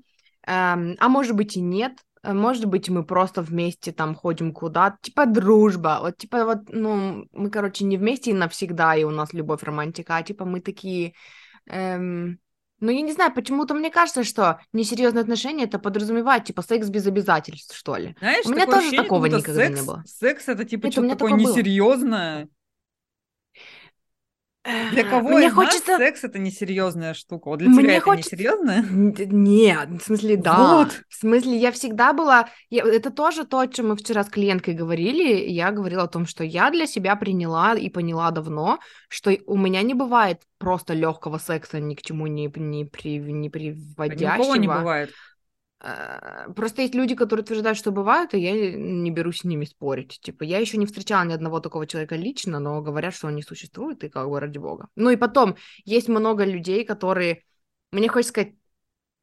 [0.46, 4.96] эм, а может быть и нет, а может быть мы просто вместе там ходим куда-то,
[5.00, 9.32] типа дружба, вот типа вот, ну, мы, короче, не вместе и навсегда, и у нас
[9.32, 11.14] любовь, романтика, а типа мы такие,
[11.68, 12.38] эм,
[12.80, 17.06] ну, я не знаю, почему-то мне кажется, что несерьезные отношения это подразумевает, типа, секс без
[17.06, 18.14] обязательств, что ли.
[18.20, 20.04] Знаешь, У меня тоже ощущение, такого никогда не секс- было.
[20.06, 21.54] Секс это типа что-то такое такое было.
[24.64, 25.96] Для кого Мне из нас хочется...
[25.96, 27.48] секс это несерьезная штука?
[27.48, 28.78] Вот для Мне тебя это хочется- несерьезное?
[28.82, 30.76] Н- д- Нет, в смысле, да.
[30.76, 31.00] Вот.
[31.08, 32.48] В смысле, я всегда была...
[32.68, 35.48] я- Это тоже то, о чем мы вчера с клиенткой говорили.
[35.48, 39.80] Я говорила о том, что я для себя приняла и поняла давно, что у меня
[39.82, 44.42] не бывает просто легкого секса, ни к чему не, не, при, не приводящего.
[44.42, 45.12] кого не бывает.
[45.80, 50.18] Э, Просто есть люди, которые утверждают, что бывают, и я не берусь с ними спорить.
[50.20, 53.42] Типа, я еще не встречала ни одного такого человека лично, но говорят, что он не
[53.42, 54.88] существует, и как бы ради бога.
[54.96, 57.44] Ну и потом, есть много людей, которые,
[57.92, 58.54] мне хочется сказать,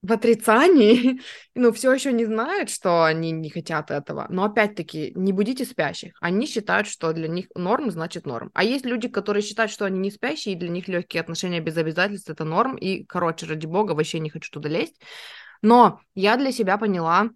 [0.01, 1.19] в отрицании,
[1.55, 4.27] ну, все еще не знают, что они не хотят этого.
[4.29, 6.13] Но опять-таки, не будите спящих.
[6.21, 8.51] Они считают, что для них норм значит норм.
[8.53, 11.75] А есть люди, которые считают, что они не спящие, и для них легкие отношения без
[11.77, 12.75] обязательств это норм.
[12.75, 15.01] И, короче, ради бога, вообще не хочу туда лезть.
[15.65, 17.31] Но я для себя поняла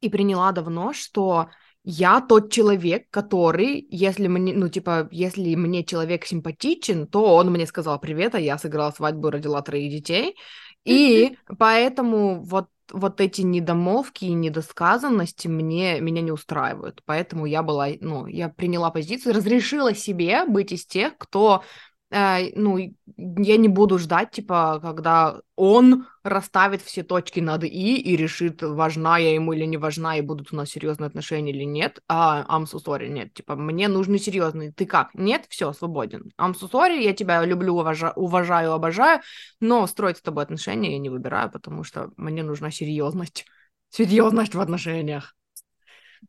[0.00, 1.50] и приняла давно, что
[1.84, 7.66] я тот человек, который, если мне, ну, типа, если мне человек симпатичен, то он мне
[7.66, 10.34] сказал привет, а я сыграла свадьбу, родила троих детей,
[10.86, 17.02] и поэтому вот вот эти недомолвки и недосказанности мне, меня не устраивают.
[17.04, 21.64] Поэтому я была, ну, я приняла позицию, разрешила себе быть из тех, кто
[22.10, 28.16] э, ну, я не буду ждать, типа, когда он расставит все точки над «и» и
[28.16, 32.00] решит, важна я ему или не важна, и будут у нас серьезные отношения или нет.
[32.08, 34.72] А I'm so sorry, нет, типа, мне нужны серьезные.
[34.72, 35.14] Ты как?
[35.14, 35.46] Нет?
[35.48, 36.32] Все, свободен.
[36.38, 39.20] I'm so sorry, я тебя люблю, уважаю, уважаю, обожаю,
[39.60, 43.46] но строить с тобой отношения я не выбираю, потому что мне нужна серьезность.
[43.90, 45.34] Серьезность в отношениях.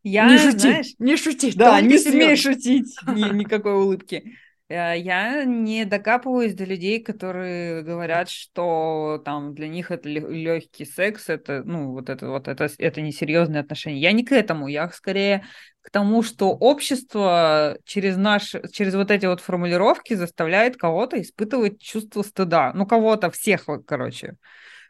[0.02, 1.52] Я, не шути, знаешь, не шути.
[1.54, 4.36] Да, не смей шутить, ни, никакой улыбки.
[4.68, 11.28] Э, я не докапываюсь до людей, которые говорят, что там для них это легкий секс,
[11.28, 14.00] это, ну, вот это вот, это, это несерьезные отношения.
[14.00, 15.44] Я не к этому, я скорее
[15.80, 22.22] к тому, что общество через наш, через вот эти вот формулировки заставляет кого-то испытывать чувство
[22.22, 22.72] стыда.
[22.74, 24.36] Ну, кого-то, всех, короче.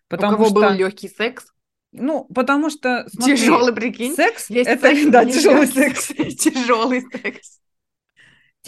[0.08, 0.54] Потому У кого что...
[0.54, 1.46] был легкий секс?
[1.92, 4.14] Ну, потому что смотри, тяжелый, прикинь.
[4.14, 6.08] Секс есть это секс, да, тяжелый секс.
[6.08, 7.60] Тяжелый секс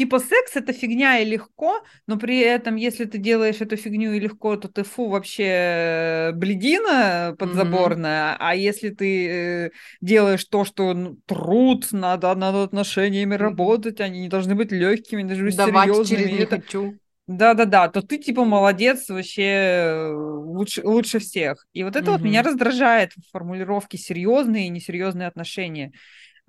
[0.01, 4.19] типа секс это фигня и легко, но при этом, если ты делаешь эту фигню и
[4.19, 8.37] легко, то ты фу вообще бледина подзаборная, mm-hmm.
[8.41, 14.29] а если ты э, делаешь то, что ну, труд, надо над отношениями работать, они не
[14.31, 16.19] должны быть легкими, должны быть Давать серьезными.
[16.23, 16.57] через не это...
[16.57, 16.95] хочу.
[17.27, 21.67] Да-да-да, то ты типа молодец, вообще э, лучше, лучше всех.
[21.75, 22.13] И вот это mm-hmm.
[22.13, 25.93] вот меня раздражает в формулировке серьезные и несерьезные отношения.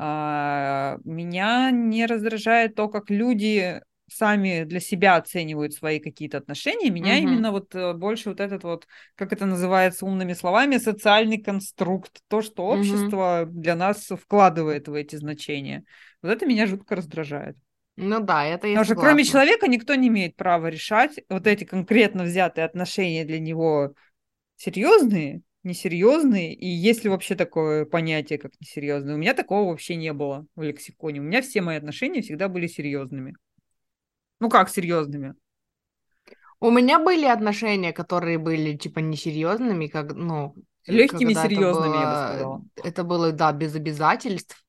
[0.03, 6.89] А, меня не раздражает то, как люди сами для себя оценивают свои какие-то отношения.
[6.89, 7.21] Меня угу.
[7.21, 12.41] именно вот э, больше вот этот вот, как это называется умными словами, социальный конструкт, то,
[12.41, 13.61] что общество угу.
[13.61, 15.83] для нас вкладывает в эти значения.
[16.23, 17.55] Вот это меня жутко раздражает.
[17.95, 21.63] Ну да, это я Потому что кроме человека никто не имеет права решать вот эти
[21.63, 23.93] конкретно взятые отношения для него
[24.55, 29.15] серьезные несерьезные, и есть ли вообще такое понятие, как несерьезные?
[29.15, 31.19] У меня такого вообще не было в лексиконе.
[31.19, 33.35] У меня все мои отношения всегда были серьезными.
[34.39, 35.35] Ну как серьезными?
[36.59, 42.27] У меня были отношения, которые были типа несерьезными, как ну легкими серьезными, было, я бы
[42.27, 42.61] сказала.
[42.83, 44.63] Это было да без обязательств.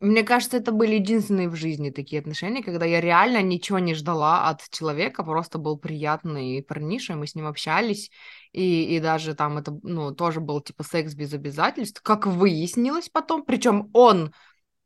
[0.00, 4.48] Мне кажется, это были единственные в жизни такие отношения, когда я реально ничего не ждала
[4.48, 8.10] от человека, просто был приятный парниша, мы с ним общались,
[8.52, 13.44] и, и даже там это, ну, тоже был типа секс без обязательств, как выяснилось потом,
[13.44, 14.32] причем он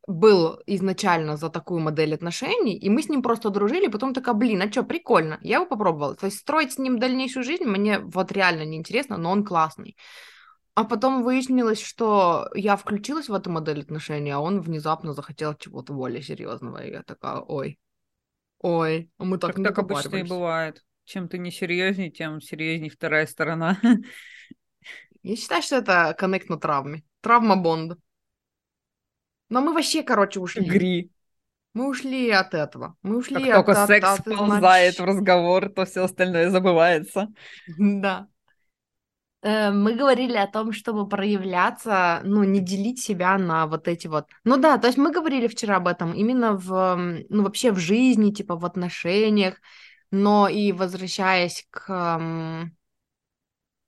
[0.07, 4.63] был изначально за такую модель отношений, и мы с ним просто дружили, потом такая, блин,
[4.63, 6.15] а что, прикольно, я его попробовала.
[6.15, 9.97] То есть строить с ним дальнейшую жизнь мне вот реально неинтересно, но он классный.
[10.77, 15.93] А потом выяснилось, что я включилась в эту модель отношений, а он внезапно захотел чего-то
[15.93, 16.85] более серьезного.
[16.85, 17.79] И я такая, ой,
[18.61, 20.85] ой, а мы так, так не Так обычно и бывает.
[21.07, 23.79] Чем ты не серьезнее, тем серьезнее вторая сторона.
[25.23, 27.05] Я считаю, что это коннект на травме.
[27.21, 27.97] Травма Бонда.
[29.49, 30.69] Но мы вообще, короче, ушли.
[30.69, 31.13] Гри.
[31.75, 32.97] Мы ушли от этого.
[33.03, 33.67] Мы ушли как от...
[33.67, 37.29] только секс от, ползает в разговор, то все остальное забывается.
[37.79, 38.27] Да.
[39.43, 44.27] Э, мы говорили о том, чтобы проявляться, ну, не делить себя на вот эти вот...
[44.43, 46.97] Ну да, то есть мы говорили вчера об этом именно в,
[47.29, 49.61] ну, вообще в жизни, типа в отношениях,
[50.11, 52.71] но и возвращаясь к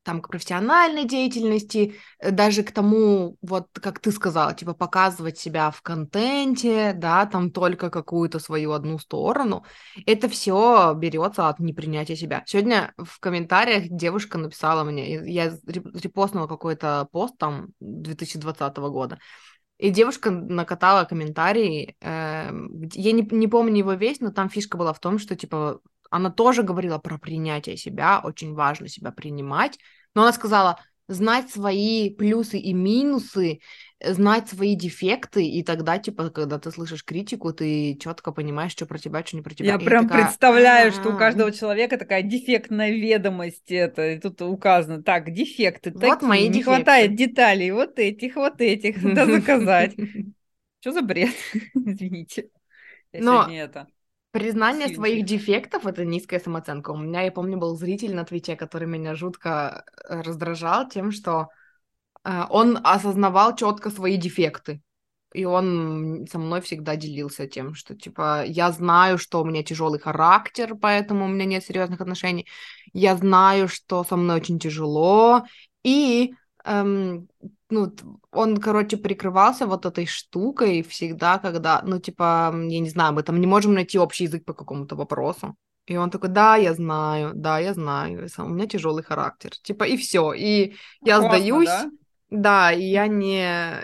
[0.08, 5.70] там, к профессиональной деятельности, э, даже к тому, вот как ты сказала, типа показывать себя
[5.70, 9.66] в контенте, да, там только какую-то свою одну сторону,
[10.06, 12.42] это все берется от непринятия себя.
[12.46, 19.18] Сегодня в комментариях девушка написала мне, я репостнула какой-то пост там 2020 года,
[19.76, 22.50] и девушка накатала комментарий, э,
[22.94, 26.30] я не, не помню его весь, но там фишка была в том, что, типа, она
[26.30, 29.78] тоже говорила про принятие себя, очень важно себя принимать,
[30.14, 33.60] но она сказала, знать свои плюсы и минусы,
[34.04, 38.98] знать свои дефекты, и тогда, типа, когда ты слышишь критику, ты четко понимаешь, что про
[38.98, 39.70] тебя, что не про тебя.
[39.70, 40.26] Я и прям такая...
[40.26, 46.00] представляю, что у каждого человека такая дефектная ведомость, это, и тут указано, так, дефекты вот
[46.00, 49.96] такие, мои не хватает деталей, вот этих, вот этих, надо заказать.
[50.80, 51.34] Что за бред?
[51.74, 52.50] Извините.
[53.12, 53.42] Я Но...
[53.42, 53.88] сегодня это
[54.30, 56.90] Признание своих дефектов— это низкая самооценка.
[56.90, 61.48] У меня, я помню, был зритель на Твиче, который меня жутко э, раздражал тем, что
[62.24, 64.82] э, он осознавал четко свои дефекты.
[65.32, 70.00] И он со мной всегда делился тем, что, типа, я знаю, что у меня тяжелый
[70.00, 72.46] характер, поэтому у меня нет серьезных отношений.
[72.92, 75.42] Я знаю, что со мной очень тяжело.
[75.84, 76.34] И
[76.68, 77.28] эм,
[77.70, 77.92] ну,
[78.32, 83.40] он, короче, прикрывался вот этой штукой всегда, когда, ну, типа, я не знаю, мы там
[83.40, 85.56] не можем найти общий язык по какому-то вопросу.
[85.86, 89.52] И он такой, да, я знаю, да, я знаю, у меня тяжелый характер.
[89.62, 90.32] Типа, и все.
[90.34, 91.90] И я Классно, сдаюсь, да?
[92.30, 93.40] Да, и я не,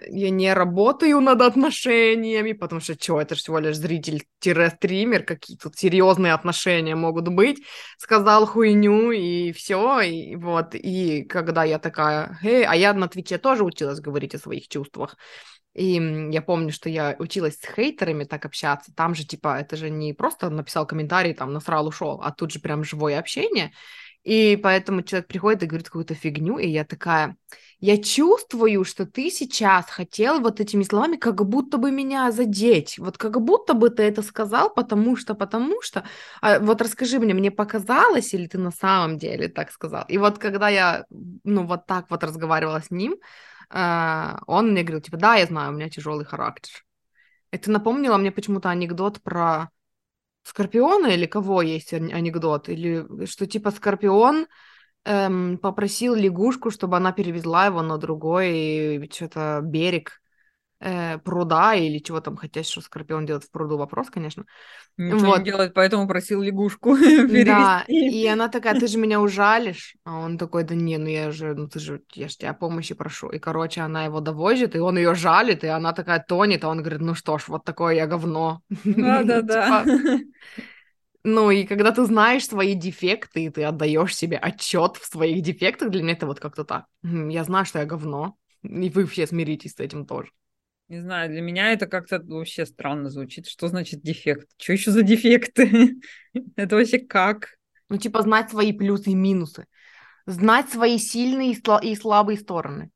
[0.07, 6.35] я не работаю над отношениями, потому что, что, это всего лишь зритель-стример, какие тут серьезные
[6.35, 7.65] отношения могут быть.
[7.97, 10.75] Сказал хуйню, и все, и вот.
[10.75, 15.17] И когда я такая, эй, а я на Твиче тоже училась говорить о своих чувствах.
[15.73, 15.95] И
[16.31, 18.93] я помню, что я училась с хейтерами так общаться.
[18.95, 22.61] Там же, типа, это же не просто написал комментарий, там, насрал, ушел, а тут же
[22.61, 23.73] прям живое общение.
[24.25, 27.37] И поэтому человек приходит и говорит какую-то фигню, и я такая,
[27.79, 33.19] я чувствую, что ты сейчас хотел вот этими словами как будто бы меня задеть, вот
[33.19, 36.09] как будто бы ты это сказал, потому что, потому что,
[36.41, 40.07] а вот расскажи мне, мне показалось или ты на самом деле так сказал?
[40.09, 41.05] И вот когда я,
[41.45, 43.17] ну, вот так вот разговаривала с ним,
[43.69, 46.73] э, он мне говорил, типа, да, я знаю, у меня тяжелый характер.
[47.51, 49.69] Это напомнило мне почему-то анекдот про
[50.45, 52.69] Скорпиона или кого есть анекдот?
[52.69, 54.47] Или что типа Скорпион
[55.05, 60.21] эм, попросил лягушку, чтобы она перевезла его на другой что-то берег
[60.81, 64.45] э, пруда или чего там, хотя что Скорпион делает в пруду, вопрос, конечно.
[64.97, 65.39] Ничего вот.
[65.39, 66.97] не делает, поэтому просил лягушку.
[67.45, 69.97] Да, и она такая, ты же меня ужалишь.
[70.05, 72.95] А он такой, да не, ну я же, ну ты же, я же тебя помощи
[72.95, 73.29] прошу.
[73.29, 76.81] И, короче, она его довозит, и он ее жалит, и она такая тонет, а он
[76.81, 78.61] говорит, ну что ж, вот такое я говно.
[78.85, 79.85] Да-да-да.
[79.85, 80.21] Типа,
[81.25, 85.91] ну и когда ты знаешь свои дефекты, и ты отдаешь себе отчет в своих дефектах,
[85.91, 86.85] для меня это вот как-то так.
[87.03, 90.31] Я знаю, что я говно, и вы все смиритесь с этим тоже.
[90.88, 93.47] Не знаю, для меня это как-то вообще странно звучит.
[93.47, 94.49] Что значит дефект?
[94.59, 95.97] Что еще за дефекты?
[96.57, 97.57] это вообще как?
[97.88, 99.66] Ну, типа, знать свои плюсы и минусы.
[100.27, 102.90] Знать свои сильные и слабые стороны.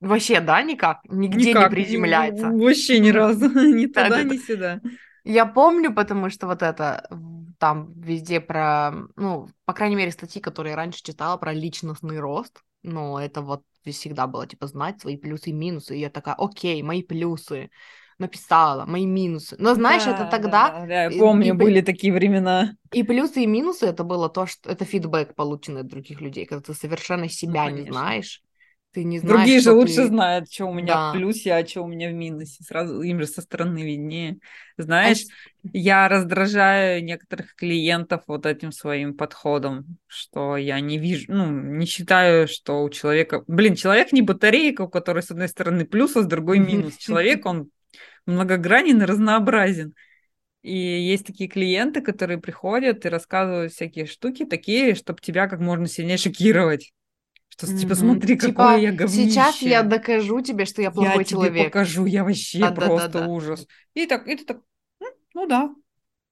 [0.00, 1.00] Вообще, да, никак?
[1.04, 2.48] Нигде никак, не приземляется.
[2.48, 3.48] Вообще ни разу.
[3.74, 4.80] Ни туда, ни сюда.
[5.22, 7.08] Я помню, потому что вот это
[7.58, 12.64] там везде про, ну, по крайней мере, статьи, которые я раньше читала про личностный рост,
[12.82, 15.96] ну, это вот всегда было, типа, знать свои плюсы и минусы.
[15.96, 17.70] И я такая, окей, мои плюсы,
[18.18, 19.56] написала, мои минусы.
[19.58, 20.68] Но знаешь, да, это тогда...
[20.68, 22.76] Да, да, я помню, и, были такие времена.
[22.92, 26.62] И плюсы и минусы это было то, что это фидбэк, полученный от других людей, когда
[26.62, 28.42] ты совершенно себя ну, не знаешь.
[28.92, 29.72] Ты не знаешь, Другие же ты...
[29.72, 31.10] лучше знают, что у меня да.
[31.10, 32.62] в плюсе, а что у меня в минусе.
[32.62, 34.38] Сразу им же со стороны виднее.
[34.76, 35.68] Знаешь, а...
[35.72, 42.46] я раздражаю некоторых клиентов вот этим своим подходом, что я не вижу, ну, не считаю,
[42.48, 43.44] что у человека...
[43.46, 46.96] Блин, человек не батарейка, у которой с одной стороны плюс, а с другой минус.
[46.98, 47.70] Человек, он
[48.26, 49.94] многогранен и разнообразен.
[50.60, 55.88] И есть такие клиенты, которые приходят и рассказывают всякие штуки такие, чтобы тебя как можно
[55.88, 56.92] сильнее шокировать.
[57.52, 57.78] Что, mm-hmm.
[57.78, 59.30] типа, смотри, типа, какое я говнище.
[59.30, 61.52] Сейчас я докажу тебе, что я плохой я человек.
[61.52, 63.28] Я тебе покажу, я вообще да, просто да, да, да.
[63.28, 63.66] ужас.
[63.92, 64.62] И так, и ты так,
[65.34, 65.74] ну да,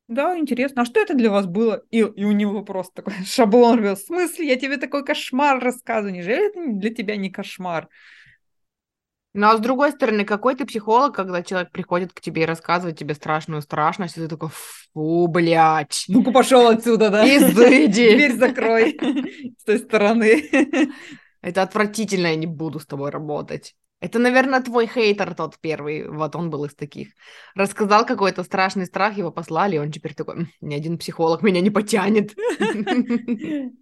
[0.09, 0.83] да, интересно.
[0.83, 1.83] А что это для вас было?
[1.91, 3.83] И, и у него просто такой шаблон.
[3.83, 6.15] В смысле, я тебе такой кошмар рассказываю.
[6.15, 7.91] Неужели это для тебя не кошмар?
[9.33, 12.99] Ну, а с другой стороны, какой ты психолог, когда человек приходит к тебе и рассказывает
[12.99, 16.05] тебе страшную страшность, и ты такой, фу, блядь.
[16.09, 17.25] Ну-ка пошел отсюда, да?
[17.25, 18.15] Изыди.
[18.15, 18.99] Дверь закрой
[19.59, 20.51] с той стороны.
[21.43, 23.77] Это отвратительно, я не буду с тобой работать.
[24.01, 27.11] Это, наверное, твой хейтер тот первый, вот он был из таких.
[27.55, 31.71] Рассказал какой-то страшный страх, его послали, и он теперь такой, ни один психолог меня не
[31.71, 32.35] потянет.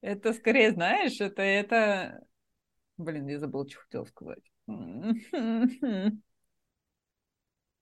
[0.00, 2.24] Это скорее, знаешь, это, это...
[2.96, 4.51] Блин, я забыл, что хотел сказать.
[4.66, 5.14] Ну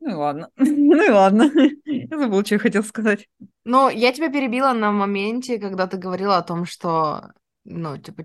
[0.00, 0.48] и ладно.
[0.56, 1.50] Ну и ладно.
[1.84, 3.28] Я забыл, что я хотел сказать.
[3.64, 7.32] Ну, я тебя перебила на моменте, когда ты говорила о том, что,
[7.64, 8.24] ну, типа,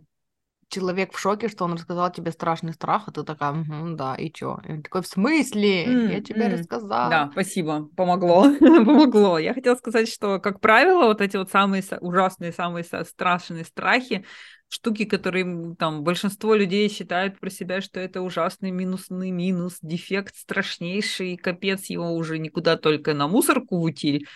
[0.70, 4.32] человек в шоке, что он рассказал тебе страшный страх, а ты такая, угу, да, и
[4.32, 4.60] чё?
[4.68, 5.86] И он такой, в смысле?
[5.86, 6.58] Mm, я тебе mm.
[6.58, 7.10] рассказала.
[7.10, 9.38] Да, спасибо, помогло, помогло.
[9.38, 14.26] Я хотела сказать, что, как правило, вот эти вот самые ужасные, самые страшные страхи,
[14.70, 21.38] штуки, которые там большинство людей считают про себя, что это ужасный минусный минус, дефект страшнейший,
[21.38, 24.28] капец, его уже никуда только на мусорку в утиль.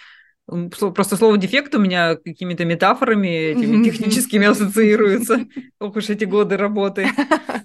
[0.95, 5.45] Просто слово дефект у меня какими-то метафорами этими техническими ассоциируется.
[5.79, 7.07] Ох уж эти годы работы.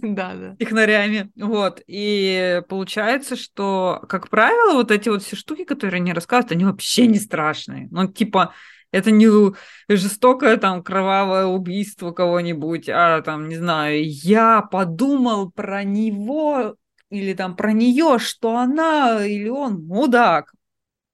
[0.02, 0.54] Да, да.
[0.56, 1.30] Технарями.
[1.34, 1.80] Вот.
[1.86, 7.06] И получается, что, как правило, вот эти вот все штуки, которые они рассказывают, они вообще
[7.06, 7.88] не страшные.
[7.90, 8.52] Ну, типа,
[8.94, 9.52] это не
[9.88, 16.76] жестокое там кровавое убийство кого-нибудь, а там, не знаю, я подумал про него
[17.10, 20.52] или там про нее, что она или он мудак.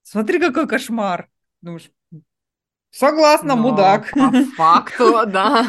[0.03, 1.29] Смотри, какой кошмар.
[1.63, 1.91] Думаешь,
[2.91, 4.11] согласна, Но мудак.
[4.11, 5.65] По факту, да.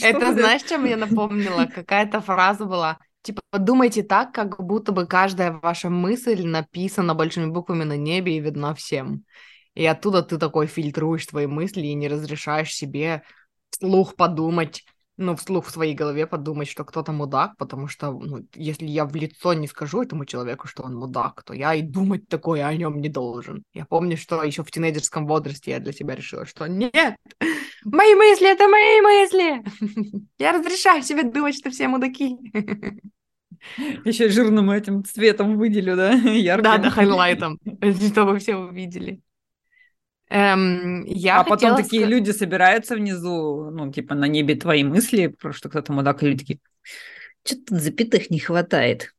[0.00, 1.66] Это знаешь, чем мне напомнило?
[1.66, 2.98] Какая-то фраза была.
[3.22, 8.40] Типа, думайте так, как будто бы каждая ваша мысль написана большими буквами на небе и
[8.40, 9.24] видна всем.
[9.76, 13.22] И оттуда ты такой фильтруешь твои мысли и не разрешаешь себе
[13.70, 14.84] вслух подумать,
[15.18, 19.14] ну, вслух в своей голове подумать, что кто-то мудак, потому что, ну, если я в
[19.14, 23.02] лицо не скажу этому человеку, что он мудак, то я и думать такое о нем
[23.02, 23.64] не должен.
[23.74, 27.14] Я помню, что еще в тинейджерском возрасте я для себя решила, что нет,
[27.84, 30.22] мои мысли— это мои мысли!
[30.38, 32.36] Я разрешаю себе думать, что все мудаки.
[34.04, 36.12] Еще жирным этим цветом выделю, да?
[36.32, 36.64] Ярким.
[36.64, 37.58] Да, да, хайлайтом,
[38.10, 39.20] чтобы все увидели.
[40.28, 42.10] Эм, я а потом такие ска...
[42.10, 46.38] люди собираются внизу, ну, типа, на небе твои мысли, про что кто-то мудак, и люди
[46.40, 46.58] такие,
[47.44, 49.12] что тут запятых не хватает.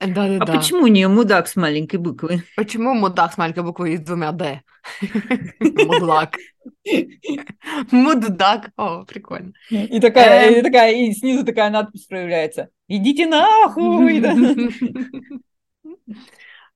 [0.00, 0.44] Да-да-да.
[0.44, 2.44] А почему не мудак с маленькой буквы?
[2.56, 4.62] Почему мудак с маленькой буквы и с двумя «д»?
[5.60, 6.36] Мудак.
[7.90, 8.70] Мудак.
[8.76, 9.52] О, прикольно.
[9.70, 10.62] И такая, и эм.
[10.62, 12.68] такая, и снизу такая надпись проявляется.
[12.86, 14.20] Идите нахуй!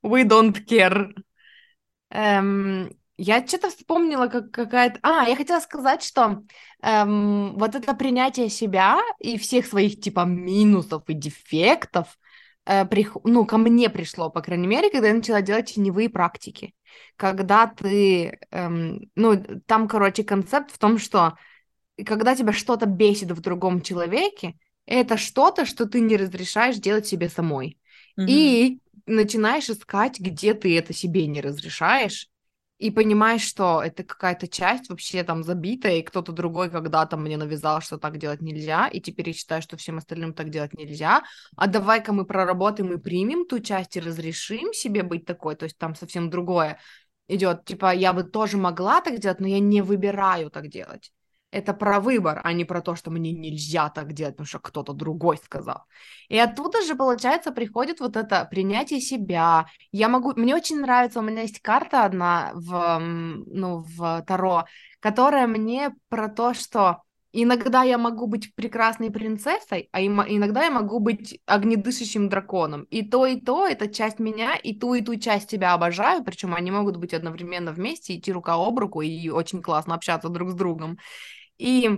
[0.03, 1.13] We don't care.
[3.25, 4.99] Я что-то вспомнила, как какая-то...
[5.03, 6.43] А, я хотела сказать, что
[6.83, 12.19] эм, вот это принятие себя и всех своих, типа, минусов и дефектов,
[12.67, 13.17] э, прих...
[13.23, 16.75] ну, ко мне пришло, по крайней мере, когда я начала делать теневые практики.
[17.15, 18.41] Когда ты...
[18.51, 21.39] Эм, ну, там, короче, концепт в том, что
[22.05, 27.29] когда тебя что-то бесит в другом человеке, это что-то, что ты не разрешаешь делать себе
[27.29, 27.79] самой.
[28.19, 28.27] Mm-hmm.
[28.27, 32.29] И начинаешь искать, где ты это себе не разрешаешь,
[32.83, 37.81] и понимаешь, что это какая-то часть вообще там забитая, и кто-то другой когда-то мне навязал,
[37.81, 41.23] что так делать нельзя, и теперь я считаю, что всем остальным так делать нельзя,
[41.57, 45.79] а давай-ка мы проработаем и примем ту часть и разрешим себе быть такой, то есть
[45.79, 46.81] там совсем другое
[47.29, 51.13] идет, типа я бы тоже могла так делать, но я не выбираю так делать
[51.53, 54.93] это про выбор, а не про то, что мне нельзя так делать, потому что кто-то
[54.93, 55.85] другой сказал.
[56.29, 59.67] И оттуда же, получается, приходит вот это принятие себя.
[59.93, 60.33] Я могу...
[60.35, 64.65] Мне очень нравится, у меня есть карта одна в, ну, в Таро,
[65.01, 71.01] которая мне про то, что иногда я могу быть прекрасной принцессой, а иногда я могу
[71.01, 72.85] быть огнедышащим драконом.
[72.85, 76.55] И то, и то— это часть меня, и ту, и ту часть тебя обожаю, причем
[76.55, 80.55] они могут быть одновременно вместе, идти рука об руку и очень классно общаться друг с
[80.55, 80.99] другом.
[81.63, 81.89] И,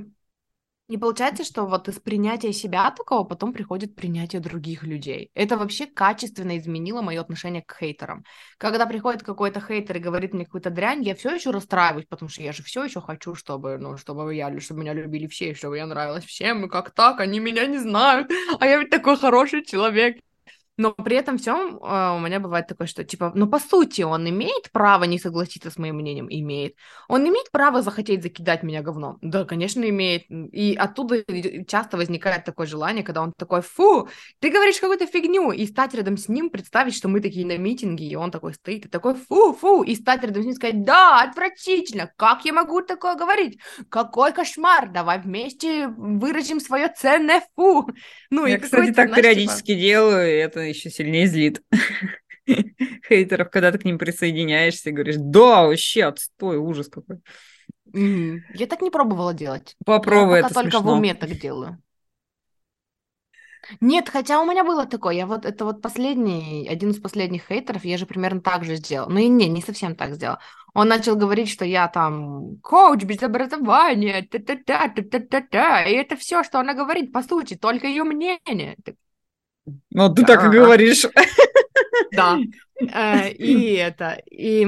[0.89, 5.31] и получается, что вот из принятия себя такого потом приходит принятие других людей.
[5.33, 8.25] Это вообще качественно изменило мое отношение к хейтерам.
[8.59, 12.43] Когда приходит какой-то хейтер и говорит мне какую-то дрянь, я все еще расстраиваюсь, потому что
[12.43, 15.87] я же все еще хочу, чтобы, ну, чтобы я, чтобы меня любили все, чтобы я
[15.87, 20.19] нравилась всем, и как так, они меня не знают, а я ведь такой хороший человек.
[20.77, 24.29] Но при этом всем э, у меня бывает такое, что типа, ну по сути он
[24.29, 26.75] имеет право не согласиться с моим мнением, имеет.
[27.09, 30.25] Он имеет право захотеть закидать меня говном, да, конечно имеет.
[30.29, 31.25] И оттуда
[31.67, 34.09] часто возникает такое желание, когда он такой, фу,
[34.41, 38.07] ты говоришь какую-то фигню, и стать рядом с ним, представить, что мы такие на митинге,
[38.07, 41.23] и он такой стоит, и такой, фу, фу, и стать рядом с ним сказать, да,
[41.23, 43.61] отвратительно, как я могу такое говорить?
[43.89, 47.89] Какой кошмар, давай вместе выразим свое ценное фу.
[48.31, 49.81] Ну, я, и кстати, так знаешь, периодически типа...
[49.81, 51.63] делаю, и это еще сильнее злит
[53.09, 57.19] хейтеров, когда ты к ним присоединяешься и говоришь, да, вообще отстой, ужас какой.
[57.93, 59.77] Я так не пробовала делать.
[59.85, 60.95] Попробуй, я это только смешно.
[60.95, 61.81] в уме так делаю.
[63.81, 67.85] Нет, хотя у меня было такое, я вот, это вот последний, один из последних хейтеров,
[67.85, 69.09] я же примерно так же сделала.
[69.09, 70.39] Ну и не, не совсем так сделала.
[70.75, 76.59] Он начал говорить, что я там коуч без образования, та-та-та, та-та-та-та, и это все, что
[76.59, 78.77] она говорит, по сути, только ее мнение.
[79.91, 81.07] Ну, ты так и говоришь.
[82.13, 82.39] Да.
[82.81, 84.67] Э, и это, и,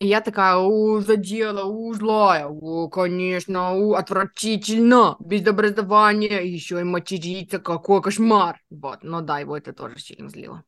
[0.00, 7.58] я такая, у, задела, у, злая, у, конечно, у, отвратительно, без образования, еще и материться,
[7.58, 8.60] какой кошмар.
[8.70, 10.64] Вот, ну да, его это тоже сильно злило.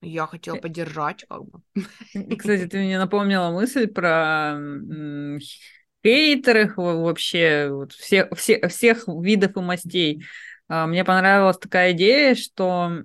[0.00, 1.60] Я хотела поддержать, как бы.
[2.36, 4.58] Кстати, ты мне напомнила мысль про
[6.04, 10.24] хейтеров вообще, вот, все, все, всех видов и мастей.
[10.72, 13.02] А, мне понравилась такая идея, что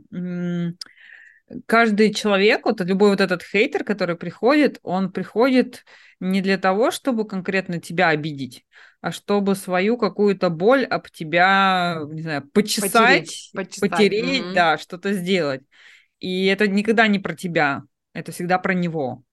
[1.65, 5.83] каждый человек, вот любой вот этот хейтер, который приходит, он приходит
[6.21, 8.65] не для того, чтобы конкретно тебя обидеть,
[9.01, 13.89] а чтобы свою какую-то боль об тебя, не знаю, почесать, потереть, почесать.
[13.91, 15.63] потереть да, что-то сделать.
[16.19, 19.23] И это никогда не про тебя, это всегда про него.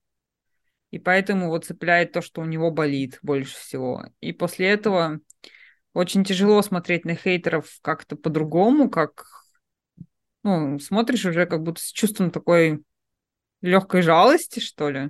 [0.91, 4.05] И поэтому вот цепляет то, что у него болит больше всего.
[4.19, 5.21] И после этого
[5.95, 9.25] очень тяжело смотреть на хейтеров как-то по-другому, как
[10.43, 12.83] ну, смотришь уже как будто с чувством такой
[13.61, 15.09] легкой жалости, что ли.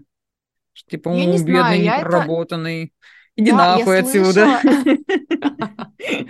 [0.71, 2.83] Что, типа, я не бедный, знаю, непроработанный.
[2.83, 2.93] Это...
[3.37, 4.61] Иди да, нахуй отсюда.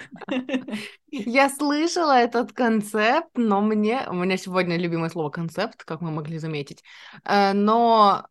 [1.12, 4.08] Я слышала этот концепт, но мне...
[4.10, 6.84] У меня сегодня любимое слово концепт, как мы могли заметить.
[7.26, 8.26] Э, но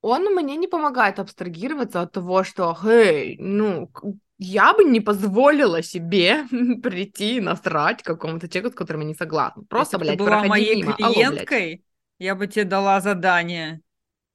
[0.00, 3.90] он мне не помогает абстрагироваться от того, что, хей, ну,
[4.38, 6.44] я бы не позволила себе
[6.82, 9.64] прийти и насрать какому-то человеку, с которым я не согласна.
[9.64, 10.92] Просто, Если блядь, ты была моей мимо.
[10.94, 11.78] клиенткой, Алло,
[12.18, 13.80] я бы тебе дала задание.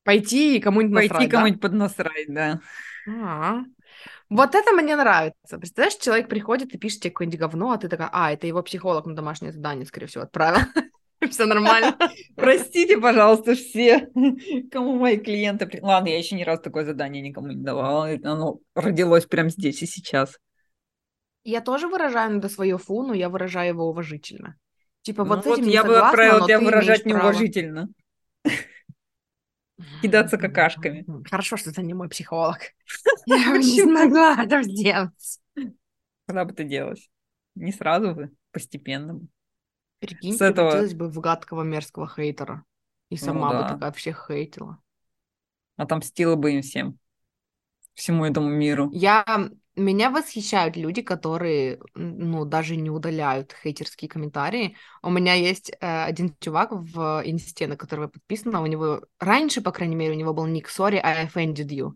[0.03, 1.68] Пойти и кому-нибудь насрать, Пойти кому-нибудь да?
[1.68, 2.59] поднасрать, да.
[3.07, 3.64] А-а-а.
[4.30, 5.57] Вот это мне нравится.
[5.57, 9.05] Представляешь, человек приходит и пишет тебе какое-нибудь говно, а ты такая, а, это его психолог
[9.05, 10.59] на домашнее задание, скорее всего, отправил.
[11.32, 11.97] Все нормально.
[12.36, 14.09] Простите, пожалуйста, все,
[14.71, 15.80] кому мои клиенты...
[15.82, 18.09] Ладно, я еще ни раз такое задание никому не давала.
[18.24, 20.38] Оно родилось прямо здесь и сейчас.
[21.43, 24.57] Я тоже выражаю иногда свое фу, но я выражаю его уважительно.
[25.01, 27.89] Типа, вот ну, этим вот я бы отправила тебя выражать неуважительно.
[30.01, 31.05] Кидаться какашками.
[31.30, 32.59] Хорошо, что это не мой психолог.
[33.26, 35.39] Я не смогла это сделать.
[36.26, 37.09] Когда бы ты делалась?
[37.55, 39.19] Не сразу бы, постепенно.
[40.07, 40.85] Прикинь, С этого...
[40.93, 42.63] бы в гадкого мерзкого хейтера.
[43.09, 43.63] И ну сама ну, да.
[43.63, 44.79] бы такая всех хейтила.
[45.77, 46.97] Отомстила бы им всем.
[47.93, 48.89] Всему этому миру.
[48.91, 49.49] Я...
[49.75, 54.75] Меня восхищают люди, которые, ну, даже не удаляют хейтерские комментарии.
[55.01, 58.61] У меня есть э, один чувак в инсте, на которого я подписана.
[58.61, 59.01] У него...
[59.19, 61.93] Раньше, по крайней мере, у него был ник «Sorry, I offended you».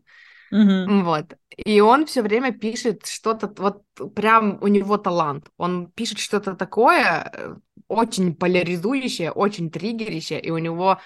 [0.51, 1.03] Угу.
[1.03, 1.37] Вот.
[1.55, 3.83] И он все время пишет что-то, вот
[4.15, 5.49] прям у него талант.
[5.57, 7.55] Он пишет что-то такое э,
[7.87, 10.99] очень поляризующее, очень триггерящее, и у него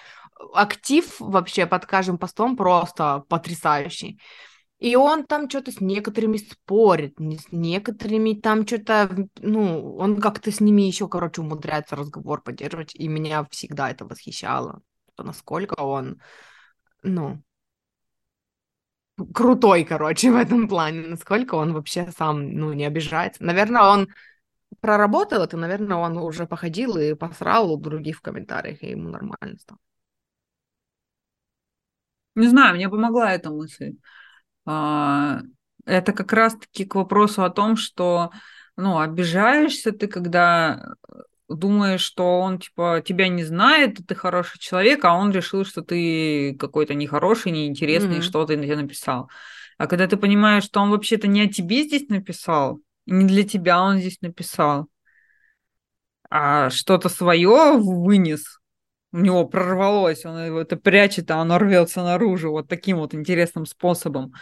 [0.54, 4.20] актив вообще под каждым постом просто потрясающий.
[4.78, 10.58] И он там что-то с некоторыми спорит, с некоторыми там что-то, ну, он как-то с
[10.60, 14.82] ними еще, короче, умудряется разговор поддерживать, и меня всегда это восхищало,
[15.16, 16.20] насколько он,
[17.04, 17.40] ну,
[19.32, 23.44] крутой, короче, в этом плане, насколько он вообще сам, ну, не обижается.
[23.44, 24.08] Наверное, он
[24.80, 29.58] проработал это, наверное, он уже походил и посрал у других в комментариях, и ему нормально
[29.58, 29.78] стало.
[32.34, 33.96] Не знаю, мне помогла эта мысль.
[34.64, 35.40] А,
[35.84, 38.30] это как раз-таки к вопросу о том, что,
[38.76, 40.94] ну, обижаешься ты, когда
[41.48, 46.56] думаешь, что он, типа, тебя не знает, ты хороший человек, а он решил, что ты
[46.58, 48.22] какой-то нехороший, неинтересный, mm-hmm.
[48.22, 49.30] что ты тебе написал.
[49.76, 53.82] А когда ты понимаешь, что он вообще-то не о тебе здесь написал, не для тебя
[53.82, 54.88] он здесь написал,
[56.30, 58.58] а что-то свое вынес,
[59.12, 64.32] у него прорвалось, он это прячет, а оно рвется наружу вот таким вот интересным способом,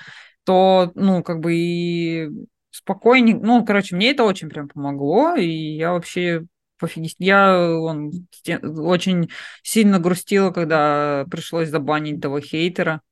[0.44, 2.28] то, ну, как бы и
[2.70, 6.44] спокойнее, ну, короче, мне это очень прям помогло, и я вообще
[6.78, 7.16] пофигист.
[7.18, 8.26] Я он,
[8.62, 9.30] очень
[9.62, 13.02] сильно грустила, когда пришлось забанить того хейтера.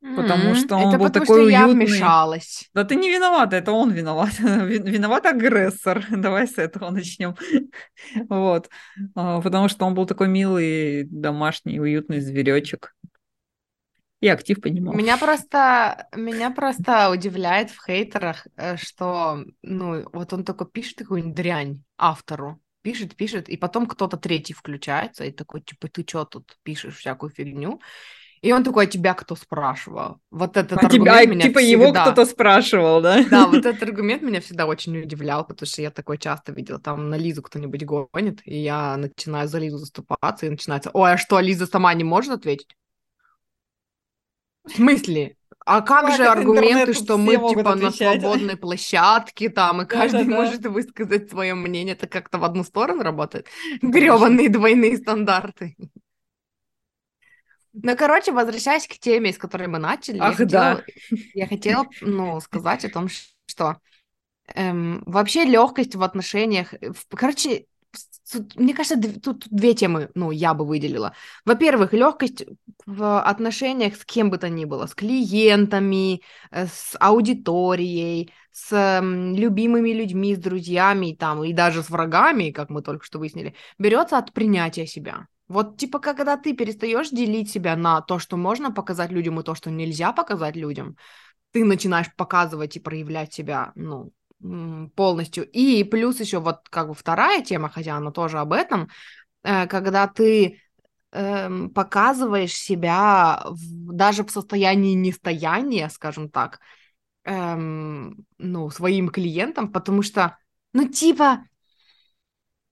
[0.00, 1.52] Потому что он это был потому, такой что уютный.
[1.52, 2.70] я вмешалась.
[2.72, 4.38] Да ты не виновата, это он виноват.
[4.38, 6.04] Виноват агрессор.
[6.10, 7.34] Давай с этого начнем.
[8.28, 8.70] вот.
[9.16, 12.94] А, потому что он был такой милый, домашний, уютный зверечек.
[14.20, 14.94] И актив понимал.
[14.94, 21.32] Меня просто, меня просто удивляет в хейтерах, э, что, ну, вот он только пишет такую
[21.32, 26.56] дрянь автору, пишет, пишет, и потом кто-то третий включается и такой, типа, ты что тут
[26.64, 27.80] пишешь всякую фигню?
[28.40, 30.18] И он такой, а тебя кто спрашивал?
[30.30, 31.84] Вот этот а аргумент тебя, меня типа всегда...
[31.84, 33.24] его кто-то спрашивал, да?
[33.24, 36.78] Да, вот этот аргумент меня всегда очень удивлял, потому что я такое часто видела.
[36.78, 41.18] Там на Лизу кто-нибудь гонит, и я начинаю за Лизу заступаться, и начинается, ой, а
[41.18, 42.76] что, Лиза сама не может ответить?
[44.64, 45.36] В смысле?
[45.64, 47.82] А как Чувак, же аргументы, что мы типа отвечать.
[47.82, 51.94] на свободной площадке там, и каждый да, да, может высказать свое мнение?
[51.94, 53.46] Это как-то в одну сторону работает?
[53.82, 55.76] Гребаные двойные стандарты.
[57.82, 60.84] Ну, короче, возвращаясь к теме, с которой мы начали, Ах, я, хотела, да.
[61.34, 63.08] я хотела ну, сказать о том,
[63.46, 63.78] что
[64.54, 66.74] эм, вообще легкость в отношениях,
[67.10, 67.66] короче,
[68.56, 71.14] мне кажется, тут две темы, ну, я бы выделила.
[71.44, 72.44] Во-первых, легкость
[72.84, 79.90] в отношениях с кем бы то ни было, с клиентами, э, с аудиторией, с любимыми
[79.90, 84.32] людьми, с друзьями там, и даже с врагами, как мы только что выяснили, берется от
[84.32, 85.28] принятия себя.
[85.48, 89.54] Вот типа, когда ты перестаешь делить себя на то, что можно показать людям и то,
[89.54, 90.96] что нельзя показать людям,
[91.52, 94.12] ты начинаешь показывать и проявлять себя, ну,
[94.94, 95.48] полностью.
[95.50, 98.88] И плюс еще вот как бы вторая тема, хотя она тоже об этом,
[99.44, 100.60] э, когда ты
[101.12, 106.60] эм, показываешь себя в, даже в состоянии нестояния, скажем так,
[107.24, 110.38] эм, ну, своим клиентам, потому что,
[110.72, 111.44] ну, типа,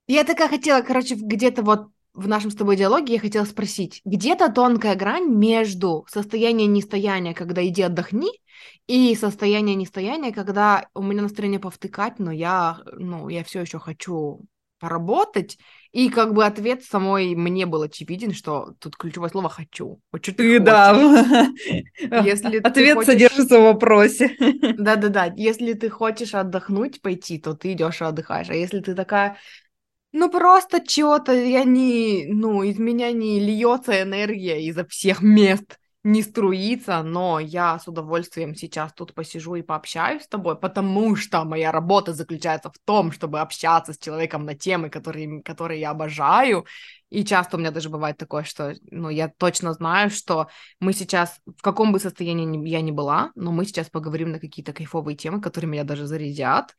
[0.07, 4.51] я такая хотела, короче, где-то вот в нашем с тобой диалоге я хотела спросить, где-то
[4.51, 8.31] тонкая грань между состоянием нестояния, когда иди отдохни,
[8.87, 14.41] и состояние нестояния, когда у меня настроение повтыкать, но я, ну, я все еще хочу
[14.79, 15.59] поработать,
[15.93, 20.01] и как бы ответ самой мне был очевиден, что тут ключевое слово «хочу».
[20.13, 20.93] Вот что ты, ты да.
[21.99, 23.07] Если ответ хочешь...
[23.07, 24.37] содержится в вопросе.
[24.77, 25.33] Да-да-да.
[25.37, 28.51] Если ты хочешь отдохнуть, пойти, то ты идешь и отдыхаешь.
[28.51, 29.39] А если ты такая,
[30.17, 36.23] ну просто что-то я не, ну, из меня не льется энергия изо всех мест, не
[36.23, 41.71] струится, но я с удовольствием сейчас тут посижу и пообщаюсь с тобой, потому что моя
[41.71, 46.65] работа заключается в том, чтобы общаться с человеком на темы, которые, которые я обожаю.
[47.11, 50.49] И часто у меня даже бывает такое, что ну, я точно знаю, что
[50.81, 54.73] мы сейчас, в каком бы состоянии я ни была, но мы сейчас поговорим на какие-то
[54.73, 56.75] кайфовые темы, которые меня даже зарядят.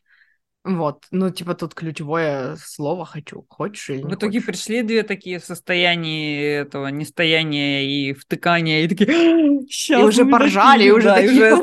[0.67, 3.45] Вот, ну, типа, тут ключевое слово «хочу».
[3.47, 4.45] Хочешь или не В итоге хочешь?
[4.47, 9.07] пришли две такие состояния этого нестояния и втыкания, и такие,
[9.69, 11.55] сейчас И уже поржали, и уже такие,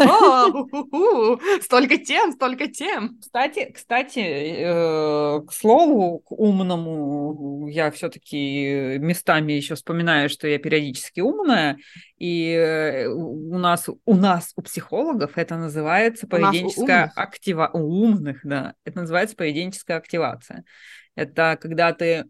[1.62, 3.18] столько тем, столько тем.
[3.20, 11.20] Кстати, кстати, э, к слову, к умному, я все-таки местами еще вспоминаю, что я периодически
[11.20, 11.76] умная,
[12.18, 17.70] и э, у нас, у нас, у психологов это называется поведенческая актива...
[17.74, 18.74] У умных, да.
[18.94, 20.64] Это называется поведенческая активация.
[21.16, 22.26] Это когда ты...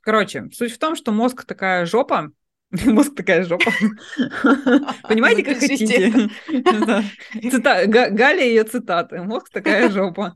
[0.00, 2.30] Короче, суть в том, что мозг такая жопа,
[2.86, 3.70] Мозг такая жопа.
[5.08, 6.10] Понимаете, как хотите?
[7.86, 9.22] Галя ее цитаты.
[9.22, 10.34] Мозг такая жопа.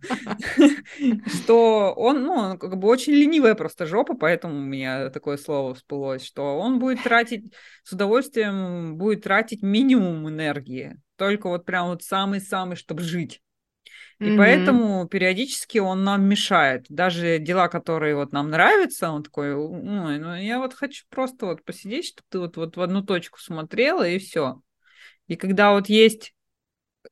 [1.27, 6.25] Что он, ну, как бы очень ленивая просто жопа, поэтому у меня такое слово всплылось,
[6.25, 11.01] что он будет тратить, с удовольствием будет тратить минимум энергии.
[11.17, 13.43] Только вот прям вот самый-самый, чтобы жить.
[14.19, 14.37] И mm-hmm.
[14.37, 16.87] поэтому периодически он нам мешает.
[16.89, 21.65] Даже дела, которые вот нам нравятся, он такой, ой, ну я вот хочу просто вот
[21.65, 24.61] посидеть, чтобы ты вот, вот в одну точку смотрела, и все.
[25.29, 26.35] И когда вот есть...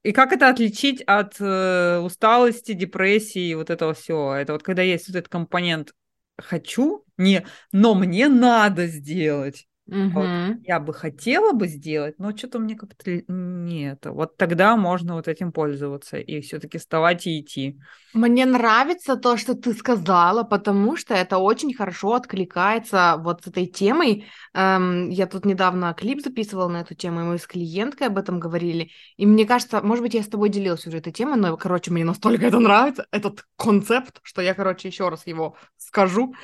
[0.03, 4.35] И как это отличить от э, усталости, депрессии, вот этого всего?
[4.35, 5.95] Это вот когда есть вот этот компонент
[6.37, 10.11] «хочу», не «но мне надо сделать», Угу.
[10.11, 14.05] Вот я бы хотела бы сделать, но что-то мне как-то нет.
[14.07, 17.79] Вот тогда можно вот этим пользоваться и все-таки вставать и идти.
[18.13, 23.67] Мне нравится то, что ты сказала, потому что это очень хорошо откликается вот с этой
[23.67, 24.27] темой.
[24.55, 28.41] Эм, я тут недавно клип записывала на эту тему, и мы с клиенткой об этом
[28.41, 28.91] говорили.
[29.17, 32.05] И мне кажется, может быть, я с тобой делилась уже этой темой, но, короче, мне
[32.05, 36.35] настолько это нравится, этот концепт, что я, короче, еще раз его скажу.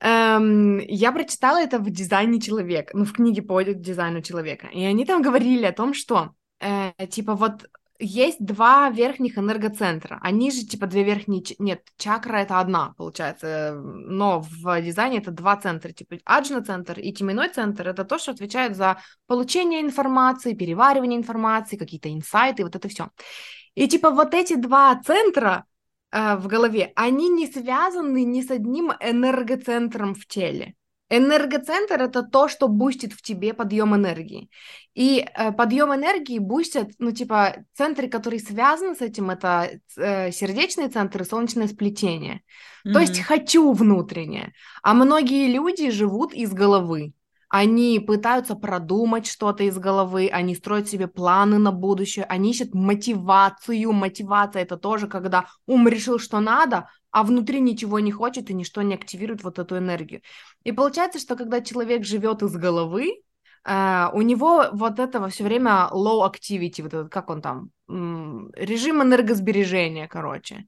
[0.00, 4.68] Эм, я прочитала это в дизайне человека, ну, в книге по дизайну человека.
[4.68, 6.30] И они там говорили о том, что,
[6.60, 7.68] э, типа, вот
[8.00, 10.20] есть два верхних энергоцентра.
[10.22, 11.42] Они же, типа, две верхние...
[11.58, 13.74] Нет, чакра— это одна, получается.
[13.74, 15.90] Но в дизайне это два центра.
[15.90, 22.12] Типа, аджна-центр и теменной центр— это то, что отвечает за получение информации, переваривание информации, какие-то
[22.12, 23.08] инсайты, вот это все.
[23.74, 25.64] И, типа, вот эти два центра,
[26.12, 30.74] в голове, они не связаны ни с одним энергоцентром в теле.
[31.10, 34.50] Энергоцентр это то, что бустит в тебе подъем энергии.
[34.94, 40.88] И э, подъем энергии бустят, ну, типа, центры, которые связаны с этим, это э, сердечные
[40.88, 42.42] центры, солнечное сплетение.
[42.86, 42.92] Mm-hmm.
[42.92, 44.52] То есть хочу внутреннее.
[44.82, 47.14] А многие люди живут из головы
[47.48, 53.92] они пытаются продумать что-то из головы, они строят себе планы на будущее, они ищут мотивацию.
[53.92, 58.82] Мотивация это тоже, когда ум решил, что надо, а внутри ничего не хочет и ничто
[58.82, 60.20] не активирует вот эту энергию.
[60.64, 63.22] И получается, что когда человек живет из головы,
[63.66, 69.02] Uh, у него вот этого все время low activity, вот этот, как он там, режим
[69.02, 70.66] энергосбережения, короче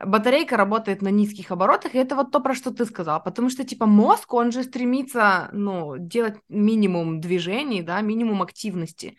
[0.00, 3.64] батарейка работает на низких оборотах, и это вот то, про что ты сказал, потому что,
[3.64, 9.16] типа, мозг, он же стремится, ну, делать минимум движений, да, минимум активности.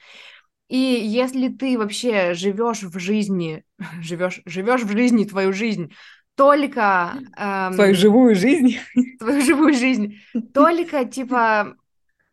[0.70, 3.64] И если ты вообще живешь в жизни,
[4.02, 5.94] живешь, живешь в жизни твою жизнь,
[6.36, 7.14] только...
[7.38, 8.78] Эм, свою живую жизнь.
[9.20, 10.16] Свою живую жизнь.
[10.54, 11.76] Только, типа,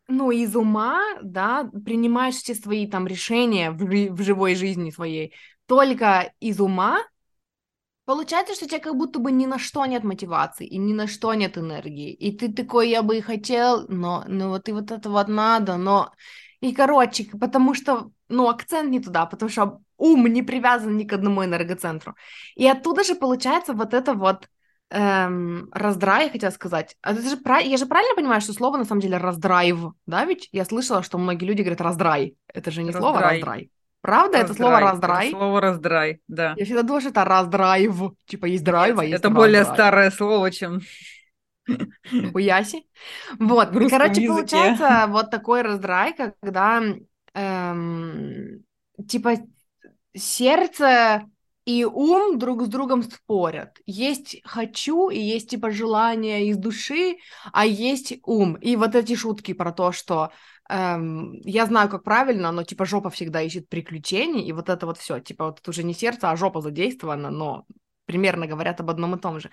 [0.09, 5.35] ну, из ума, да, принимаешь все свои там решения в, в живой жизни своей,
[5.67, 7.01] только из ума,
[8.05, 11.07] Получается, что у тебя как будто бы ни на что нет мотивации, и ни на
[11.07, 12.13] что нет энергии.
[12.13, 15.77] И ты такой, я бы и хотел, но ну вот и вот это вот надо,
[15.77, 16.13] но...
[16.61, 21.13] И, короче, потому что, ну, акцент не туда, потому что ум не привязан ни к
[21.13, 22.15] одному энергоцентру.
[22.55, 24.47] И оттуда же получается вот это вот
[24.91, 26.97] эм, раздрай, я хотела сказать.
[27.03, 30.49] А это же, я же правильно понимаю, что слово на самом деле раздрайв, да, ведь?
[30.53, 32.37] Я слышала, что многие люди говорят раздрай.
[32.53, 33.03] Это же не раздрай.
[33.03, 33.71] слово раздрай.
[34.03, 34.45] Правда, раздрай.
[34.45, 35.29] это слово раздрай?
[35.29, 36.55] Это слово раздрай, да.
[36.57, 38.01] Я всегда думала, что это раздрайв.
[38.27, 40.81] Типа есть драйв, а есть Это более старое слово, чем...
[42.33, 42.85] Хуяси.
[43.39, 44.29] Вот, короче, языке.
[44.29, 46.83] получается вот такой раздрай, когда
[47.35, 48.65] эм,
[49.07, 49.35] типа
[50.15, 51.25] сердце
[51.71, 53.81] и ум друг с другом спорят.
[53.87, 57.19] Есть хочу и есть типа желание из души,
[57.53, 58.55] а есть ум.
[58.55, 60.33] И вот эти шутки про то, что
[60.69, 64.99] эм, я знаю, как правильно, но типа жопа всегда ищет приключений, и вот это вот
[64.99, 67.67] все, типа вот это уже не сердце, а жопа задействована, но
[68.07, 69.51] примерно говорят об одном и том же.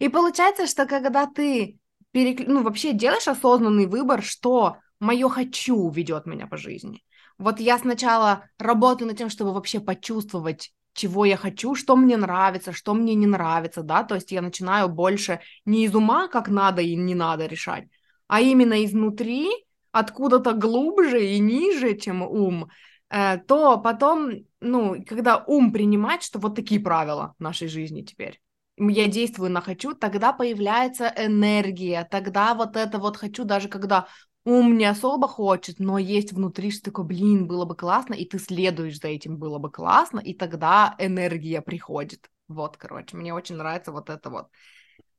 [0.00, 1.78] И получается, что когда ты
[2.10, 2.48] перек...
[2.48, 7.04] ну, вообще делаешь осознанный выбор, что мое хочу ведет меня по жизни.
[7.38, 12.72] Вот я сначала работаю над тем, чтобы вообще почувствовать, чего я хочу, что мне нравится,
[12.72, 16.82] что мне не нравится, да, то есть я начинаю больше не из ума, как надо
[16.82, 17.88] и не надо решать,
[18.26, 19.48] а именно изнутри,
[19.92, 22.70] откуда-то глубже и ниже, чем ум,
[23.10, 24.30] э, то потом,
[24.60, 28.40] ну, когда ум принимает, что вот такие правила нашей жизни теперь,
[28.76, 34.06] я действую на хочу, тогда появляется энергия, тогда вот это вот хочу, даже когда
[34.44, 38.38] ум не особо хочет, но есть внутри, что такое, блин, было бы классно, и ты
[38.38, 42.28] следуешь за этим, было бы классно, и тогда энергия приходит.
[42.48, 44.48] Вот, короче, мне очень нравится вот это вот.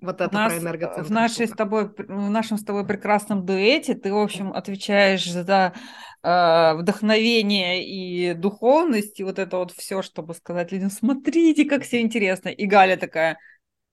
[0.02, 1.04] Вот это нас, про энергоцентр.
[1.04, 5.74] В, нашей с тобой, в нашем с тобой прекрасном дуэте ты, в общем, отвечаешь за
[6.24, 12.02] э, вдохновение и духовность, и вот это вот все, чтобы сказать людям, смотрите, как все
[12.02, 12.50] интересно.
[12.50, 13.38] И Галя такая,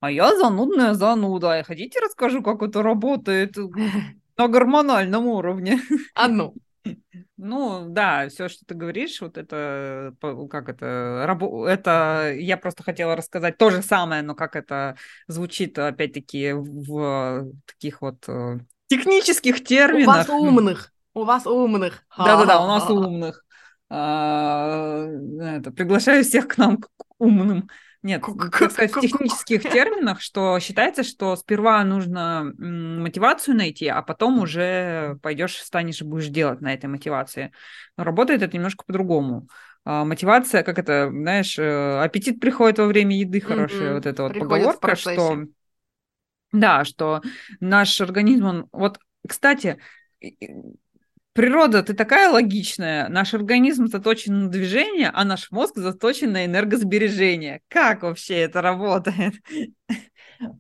[0.01, 1.63] а я занудная зануда.
[1.67, 3.55] Хотите расскажу, как это работает
[4.39, 5.81] на гормональном уровне?
[6.15, 6.55] А ну.
[7.37, 10.13] Ну, да, все, что ты говоришь, вот это,
[10.51, 14.97] как это, рабо, это, я просто хотела рассказать то же самое, но как это
[15.29, 18.59] звучит, опять-таки, в таких вот э,
[18.89, 20.09] технических терминах.
[20.09, 22.05] У вас умных, у вас умных.
[22.17, 23.45] Да-да-да, у нас умных.
[23.91, 25.07] А,
[25.41, 27.69] это, приглашаю всех к нам к умным.
[28.03, 34.39] Нет, так сказать, в технических терминах, что считается, что сперва нужно мотивацию найти, а потом
[34.39, 37.53] уже пойдешь, станешь и будешь делать на этой мотивации.
[37.97, 39.49] Но работает это немножко по-другому.
[39.85, 43.95] А, мотивация, как это, знаешь, э, аппетит приходит во время еды, хорошая mm-hmm.
[43.95, 45.45] вот эта вот приходит поговорка, что
[46.53, 47.21] да, что
[47.61, 49.79] наш организм, он вот, кстати,
[51.39, 57.61] природа, ты такая логичная, наш организм заточен на движение, а наш мозг заточен на энергосбережение.
[57.69, 59.35] Как вообще это работает?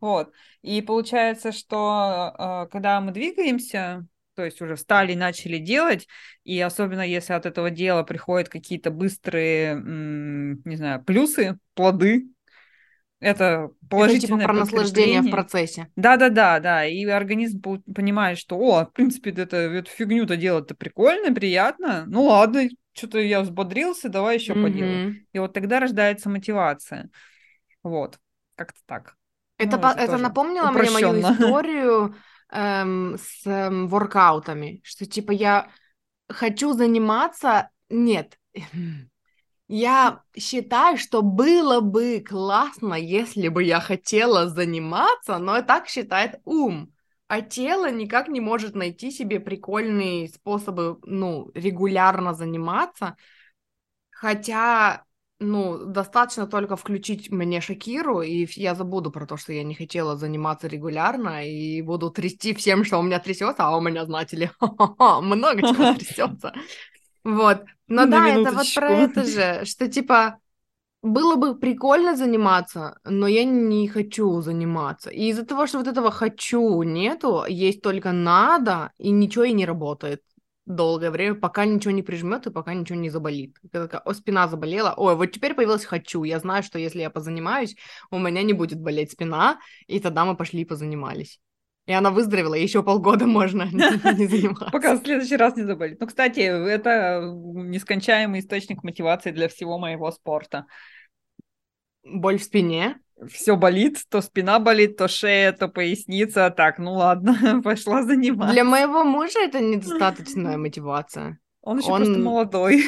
[0.00, 0.32] Вот.
[0.62, 4.04] И получается, что а, когда мы двигаемся,
[4.34, 6.08] то есть уже встали и начали делать,
[6.42, 12.26] и особенно если от этого дела приходят какие-то быстрые, не знаю, плюсы, плоды,
[13.20, 15.88] это положительное это, типа, про наслаждение в процессе.
[15.96, 16.86] Да-да-да, да.
[16.86, 22.04] И организм понимает, что, о, в принципе, это, эту фигню-то делать-то прикольно, приятно.
[22.06, 24.62] Ну ладно, что-то я взбодрился, давай еще mm-hmm.
[24.62, 25.26] поделаем.
[25.32, 27.10] И вот тогда рождается мотивация.
[27.82, 28.18] Вот,
[28.54, 29.16] как-то так.
[29.56, 32.14] Это, ну, по- это, это напомнило мне мою историю
[32.52, 35.68] эм, с эм, воркаутами, что типа я
[36.28, 38.38] хочу заниматься, нет,
[39.68, 46.92] я считаю, что было бы классно, если бы я хотела заниматься, но так считает ум.
[47.26, 53.16] А тело никак не может найти себе прикольные способы, ну, регулярно заниматься.
[54.10, 55.04] Хотя,
[55.38, 60.16] ну, достаточно только включить мне Шакиру, и я забуду про то, что я не хотела
[60.16, 64.50] заниматься регулярно, и буду трясти всем, что у меня трясется, а у меня, знаете ли,
[64.60, 66.54] много чего трясется.
[67.24, 67.64] Вот.
[67.88, 70.38] Но На да, это вот про это же, что типа
[71.02, 75.10] было бы прикольно заниматься, но я не хочу заниматься.
[75.10, 79.66] И из-за того, что вот этого хочу нету, есть только надо, и ничего и не
[79.66, 80.22] работает
[80.66, 83.56] долгое время, пока ничего не прижмет и пока ничего не заболит.
[83.72, 86.24] Такая, о, спина заболела, ой, вот теперь появилась хочу.
[86.24, 87.76] Я знаю, что если я позанимаюсь,
[88.10, 91.40] у меня не будет болеть спина, и тогда мы пошли и позанимались.
[91.88, 94.68] И она выздоровела, еще полгода можно не заниматься.
[94.70, 95.98] Пока в следующий раз не заболит.
[95.98, 100.66] Ну, кстати, это нескончаемый источник мотивации для всего моего спорта.
[102.04, 103.00] Боль в спине?
[103.26, 106.50] Все болит, то спина болит, то шея, то поясница.
[106.50, 108.52] Так, ну ладно, пошла заниматься.
[108.52, 111.38] Для моего мужа это недостаточная мотивация.
[111.62, 112.04] Он еще Он...
[112.04, 112.84] просто молодой.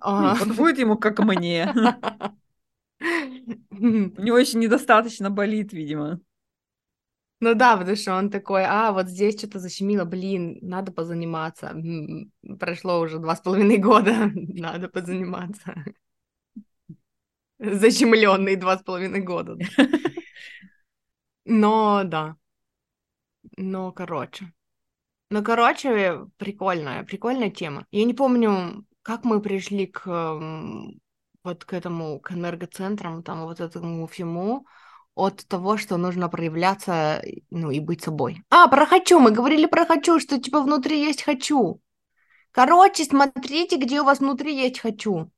[0.00, 0.38] Ага.
[0.44, 1.72] Вот будет ему как мне.
[3.70, 6.18] У него еще недостаточно болит, видимо.
[7.44, 11.76] Ну да, потому что он такой, а, вот здесь что-то защемило, блин, надо позаниматься.
[12.58, 15.74] Прошло уже два с половиной года, надо позаниматься.
[17.58, 19.58] Защемленный два с половиной года.
[21.44, 22.36] Но, да.
[23.58, 24.50] Но, короче.
[25.28, 27.86] Ну, короче, прикольная, прикольная тема.
[27.90, 34.06] Я не помню, как мы пришли к вот к этому, к энергоцентрам, там вот этому
[34.06, 34.66] всему,
[35.14, 38.42] от того, что нужно проявляться, ну, и быть собой.
[38.50, 41.80] А, про хочу, мы говорили про хочу, что, типа, внутри есть хочу.
[42.50, 45.30] Короче, смотрите, где у вас внутри есть хочу.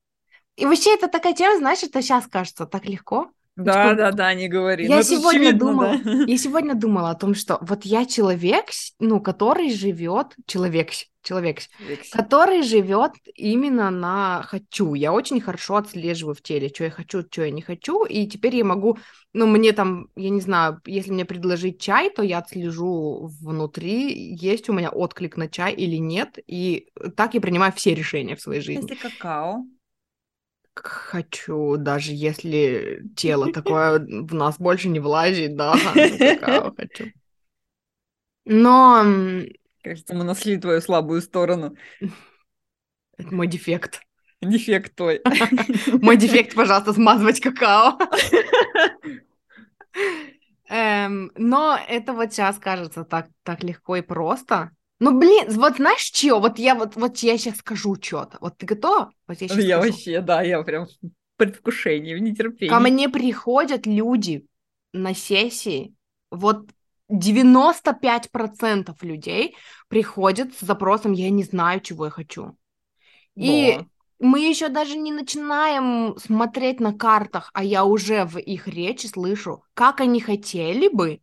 [0.56, 3.30] И вообще это такая тема, знаешь, это сейчас кажется так легко.
[3.56, 4.86] Да, типа, да, да, не говори.
[4.86, 6.10] Я сегодня очевидно, думала, да.
[6.26, 8.66] я сегодня думала о том, что вот я человек,
[8.98, 10.90] ну, который живет, человек,
[11.26, 11.58] человек,
[12.12, 14.94] который живет именно на хочу.
[14.94, 18.56] Я очень хорошо отслеживаю в теле, что я хочу, что я не хочу, и теперь
[18.56, 18.98] я могу,
[19.32, 24.68] ну, мне там, я не знаю, если мне предложить чай, то я отслежу внутри, есть
[24.68, 28.60] у меня отклик на чай или нет, и так я принимаю все решения в своей
[28.60, 28.82] жизни.
[28.82, 29.64] Если какао?
[30.78, 37.06] хочу, даже если тело такое в нас больше не влазит, да, какао хочу.
[38.44, 39.02] Но...
[39.86, 41.76] Кажется, мы нашли твою слабую сторону.
[43.16, 44.00] Это мой дефект.
[44.42, 45.22] Дефект твой.
[46.02, 47.96] Мой дефект, пожалуйста, смазывать какао.
[50.68, 54.72] Эм, но это вот сейчас кажется так, так легко и просто.
[54.98, 56.40] Ну, блин, вот знаешь, что?
[56.40, 58.36] Вот я вот, вот я сейчас скажу что-то.
[58.40, 59.12] Вот ты готова?
[59.26, 60.90] Вот я, я вообще, да, я прям в
[61.36, 62.68] предвкушении, в нетерпении.
[62.68, 64.44] Ко мне приходят люди
[64.92, 65.94] на сессии,
[66.30, 66.68] вот
[67.10, 69.56] 95% людей
[69.88, 72.56] приходят с запросом «я не знаю, чего я хочу».
[73.34, 73.78] И
[74.18, 79.62] мы еще даже не начинаем смотреть на картах, а я уже в их речи слышу,
[79.74, 81.20] как они хотели бы,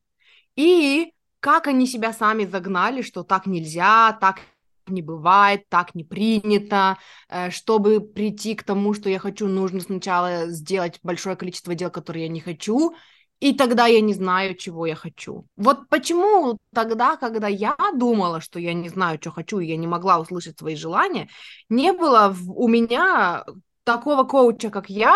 [0.56, 4.42] и как они себя сами загнали, что так нельзя, так
[4.88, 6.98] не бывает, так не принято.
[7.30, 12.26] Э, чтобы прийти к тому, что я хочу, нужно сначала сделать большое количество дел, которые
[12.26, 12.96] я не хочу,
[13.40, 15.46] и тогда я не знаю, чего я хочу.
[15.58, 19.88] Вот почему тогда, когда я думала, что я не знаю, что хочу, и я не
[19.88, 21.30] могла услышать свои желания,
[21.70, 23.46] не было у меня
[23.84, 25.16] такого коуча, как я,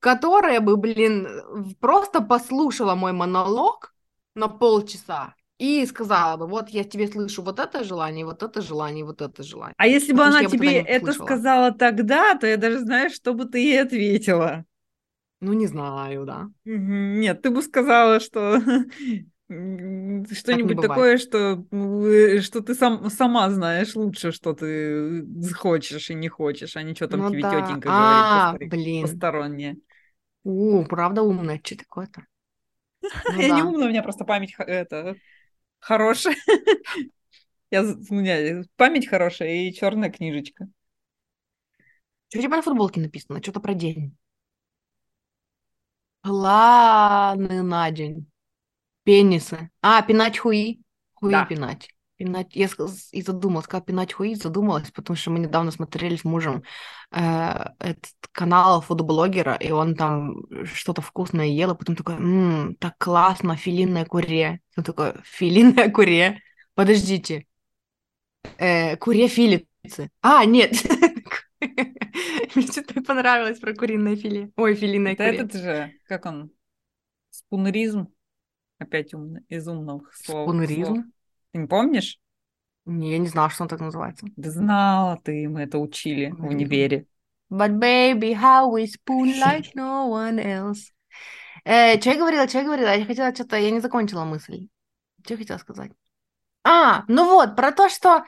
[0.00, 1.28] которая бы, блин,
[1.80, 3.94] просто послушала мой монолог
[4.34, 9.04] на полчаса и сказала бы, вот я тебе слышу вот это желание, вот это желание,
[9.04, 9.74] вот это желание.
[9.76, 13.58] А если бы она тебе это сказала тогда, то я даже знаю, что бы ты
[13.58, 14.64] ей ответила.
[15.40, 16.48] Ну, не знаю, да.
[16.64, 18.60] Нет, ты бы сказала, что
[19.48, 21.64] что-нибудь такое, что,
[22.42, 25.24] что ты сам, сама знаешь лучше, что ты
[25.54, 27.62] хочешь и не хочешь, а не что там ну, тебе да.
[27.62, 29.02] тетенька а, говорит блин.
[29.02, 29.76] постороннее.
[30.44, 32.26] У, правда умная, что такое-то?
[33.32, 33.56] Ну, я да.
[33.56, 35.16] не умная, у меня просто память это
[35.78, 36.36] хорошая.
[37.70, 40.68] Я, у меня память хорошая и черная книжечка.
[42.28, 43.40] Что у тебя на футболке написано?
[43.40, 44.16] Что-то про день.
[46.22, 48.26] Планы на день.
[49.04, 49.70] Пенисы.
[49.80, 50.80] А, пинать хуи.
[51.14, 51.44] Хуи да.
[51.44, 51.88] пинать.
[52.16, 52.54] Пинать.
[52.54, 52.68] Я
[53.12, 56.62] и задумалась, как пинать хуи, задумалась, потому что мы недавно смотрели с мужем
[57.10, 62.96] э, этот канал фудоблогера, и он там что-то вкусное ел, и потом такой, ммм, так
[62.98, 64.60] классно, филинное куре.
[64.76, 66.42] Он такой, филинное куре?
[66.74, 67.46] Подождите.
[68.58, 70.10] Э, куре филицы.
[70.20, 70.72] А, нет.
[72.54, 74.50] Мне что-то понравилось про куриное филе.
[74.56, 75.36] Ой, филиное куре.
[75.36, 76.50] этот же, как он,
[77.30, 78.08] спунеризм.
[78.78, 80.48] Опять умно, из умных слов.
[80.48, 81.12] Спунеризм?
[81.52, 82.18] Ты не помнишь?
[82.86, 84.26] Не, я не знала, что он так называется.
[84.36, 87.06] Да знала ты, мы это учили в универе.
[87.50, 90.92] But baby, how we spoon like no one else.
[91.64, 92.96] Э, что я говорила, что я говорила?
[92.96, 94.68] Я хотела что-то, я не закончила мысль.
[95.24, 95.92] Что я хотела сказать?
[96.64, 98.24] А, ну вот, про то, что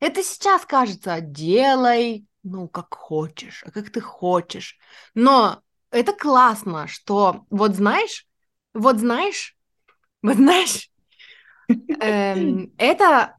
[0.00, 4.78] это сейчас кажется, делай, ну, как хочешь, а как ты хочешь.
[5.14, 8.26] Но это классно, что вот знаешь,
[8.72, 9.56] вот знаешь,
[10.22, 10.90] вот знаешь,
[12.00, 13.36] эм, это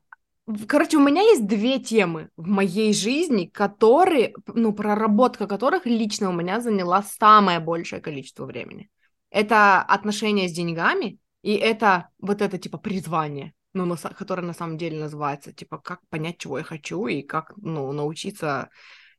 [0.67, 6.33] Короче, у меня есть две темы в моей жизни, которые, ну, проработка которых лично у
[6.33, 8.91] меня заняла самое большее количество времени.
[9.31, 14.77] Это отношения с деньгами, и это вот это, типа, призвание, ну, на, которое на самом
[14.77, 18.69] деле называется, типа, как понять, чего я хочу, и как, ну, научиться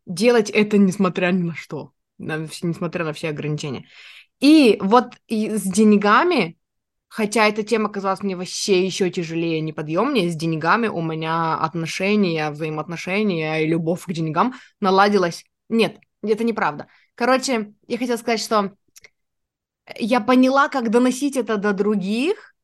[0.07, 3.87] делать это несмотря ни на что, несмотря на все ограничения.
[4.41, 6.59] И вот и с деньгами
[7.09, 10.31] Хотя эта тема казалась мне вообще еще тяжелее, неподъемнее.
[10.31, 15.45] С деньгами у меня отношения, взаимоотношения и любовь к деньгам наладилась.
[15.69, 16.89] Нет, это неправда.
[17.15, 18.73] Короче, я хотела сказать, что
[19.99, 22.56] я поняла, как доносить это до других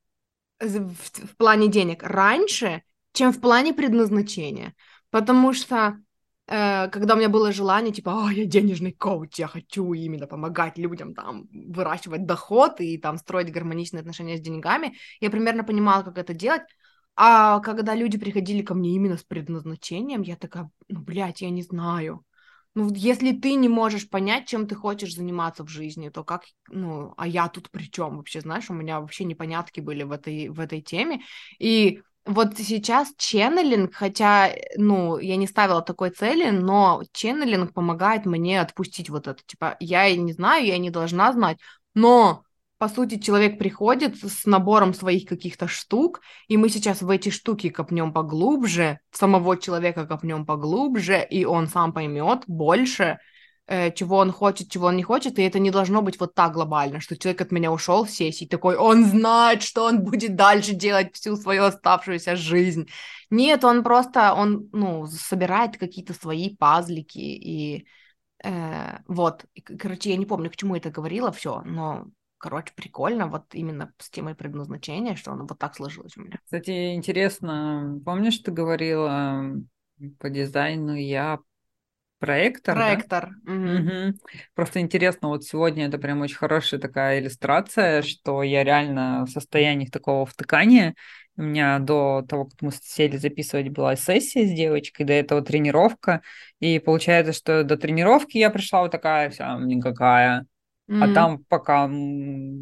[0.62, 2.82] в, в плане денег раньше,
[3.12, 4.74] чем в плане предназначения.
[5.10, 5.98] Потому что
[6.46, 10.78] э, когда у меня было желание, типа, а, я денежный коуч, я хочу именно помогать
[10.78, 16.18] людям там выращивать доход и там строить гармоничные отношения с деньгами, я примерно понимала, как
[16.18, 16.62] это делать.
[17.14, 21.62] А когда люди приходили ко мне именно с предназначением, я такая, ну, блядь, я не
[21.62, 22.24] знаю.
[22.74, 27.12] Ну, если ты не можешь понять, чем ты хочешь заниматься в жизни, то как, ну,
[27.18, 30.58] а я тут при чем вообще, знаешь, у меня вообще непонятки были в этой, в
[30.58, 31.20] этой теме.
[31.58, 38.60] И вот сейчас ченнелинг, хотя, ну, я не ставила такой цели, но ченнелинг помогает мне
[38.60, 39.42] отпустить вот это.
[39.44, 41.58] Типа, я не знаю, я не должна знать,
[41.94, 42.44] но
[42.82, 47.68] по сути, человек приходит с набором своих каких-то штук, и мы сейчас в эти штуки
[47.68, 53.20] копнем поглубже, самого человека копнем поглубже, и он сам поймет больше,
[53.68, 56.54] э, чего он хочет, чего он не хочет, и это не должно быть вот так
[56.54, 60.74] глобально, что человек от меня ушел с сессии такой, он знает, что он будет дальше
[60.74, 62.88] делать всю свою оставшуюся жизнь.
[63.30, 67.86] Нет, он просто, он, ну, собирает какие-то свои пазлики, и
[68.42, 69.44] э, вот,
[69.78, 72.06] короче, я не помню, к чему это говорила, все, но
[72.42, 76.38] Короче, прикольно, вот именно с темой предназначения, что оно вот так сложилось у меня.
[76.44, 79.44] Кстати, интересно, помнишь, ты говорила
[80.18, 81.38] по дизайну я
[82.18, 82.74] проектор?
[82.74, 83.30] Проектор.
[83.44, 83.52] Да?
[83.52, 83.62] Угу.
[83.62, 84.18] Угу.
[84.56, 89.86] Просто интересно, вот сегодня это прям очень хорошая такая иллюстрация, что я реально в состоянии
[89.86, 90.96] такого втыкания.
[91.36, 96.22] У меня до того, как мы сели записывать, была сессия с девочкой, до этого тренировка.
[96.58, 100.46] И получается, что до тренировки я пришла вот такая вся никакая
[100.90, 101.10] Mm-hmm.
[101.10, 101.88] А там, пока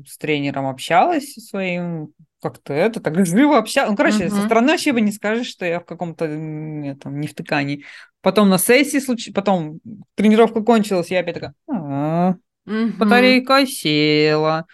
[0.07, 2.13] с тренером общалась своим,
[2.43, 3.91] как-то это, так живо общалась.
[3.91, 4.31] Ну, короче, mm-hmm.
[4.31, 7.85] со стороны вообще бы не скажешь, что я в каком-то этом, не втыкании.
[8.21, 9.81] Потом на сессии случилось, потом
[10.15, 12.97] тренировка кончилась, я опять такая, mm-hmm.
[12.99, 14.67] батарейка села.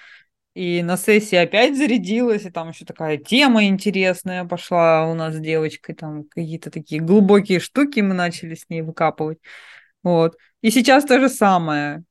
[0.55, 5.39] И на сессии опять зарядилась, и там еще такая тема интересная пошла у нас с
[5.39, 9.39] девочкой, там какие-то такие глубокие штуки мы начали с ней выкапывать.
[10.03, 10.39] Вот.
[10.63, 12.05] И сейчас то же самое.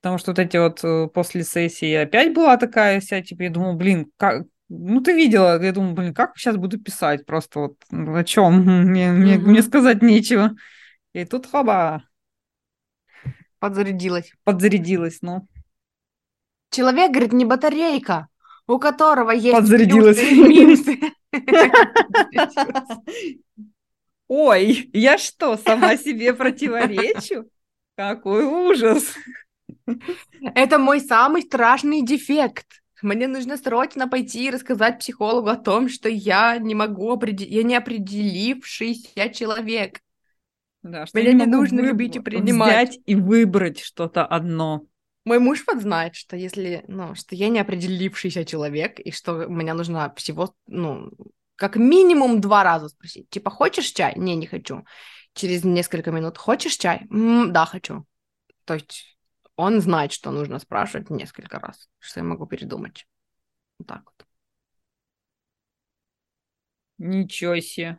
[0.00, 3.74] Потому что вот эти вот э, после сессии опять была такая вся, типа, я думаю,
[3.74, 7.26] блин, как, ну, ты видела, я думаю, блин, как сейчас буду писать?
[7.26, 8.62] Просто вот о чем?
[8.84, 9.40] Мне, мне, mm-hmm.
[9.40, 10.52] мне сказать нечего.
[11.14, 12.04] И тут хоба.
[13.58, 14.30] Подзарядилась.
[14.44, 15.48] Подзарядилась, ну.
[16.70, 18.28] Человек, говорит, не батарейка,
[18.68, 20.20] у которого есть Подзарядилась.
[20.20, 21.00] плюсы.
[24.28, 27.50] Ой, я что, сама себе противоречу?
[27.96, 29.16] Какой ужас!
[30.54, 32.66] Это мой самый страшный дефект.
[33.02, 37.62] Мне нужно срочно пойти и рассказать психологу о том, что я не могу определить, я
[37.62, 40.00] не определившийся человек.
[40.82, 41.92] Да, что Меня не, нужно выб...
[41.92, 42.90] любить и принимать.
[42.90, 44.82] Взять и выбрать что-то одно.
[45.24, 49.74] Мой муж вот знает, что если, ну, что я не определившийся человек, и что меня
[49.74, 51.10] нужно всего, ну,
[51.56, 53.28] как минимум два раза спросить.
[53.28, 54.14] Типа, хочешь чай?
[54.16, 54.84] Не, не хочу.
[55.34, 57.06] Через несколько минут, хочешь чай?
[57.10, 58.06] М-м, да, хочу.
[58.64, 59.17] То есть
[59.58, 63.08] он знает, что нужно спрашивать несколько раз, что я могу передумать.
[63.78, 64.26] Вот так вот.
[66.98, 67.98] Ничего себе.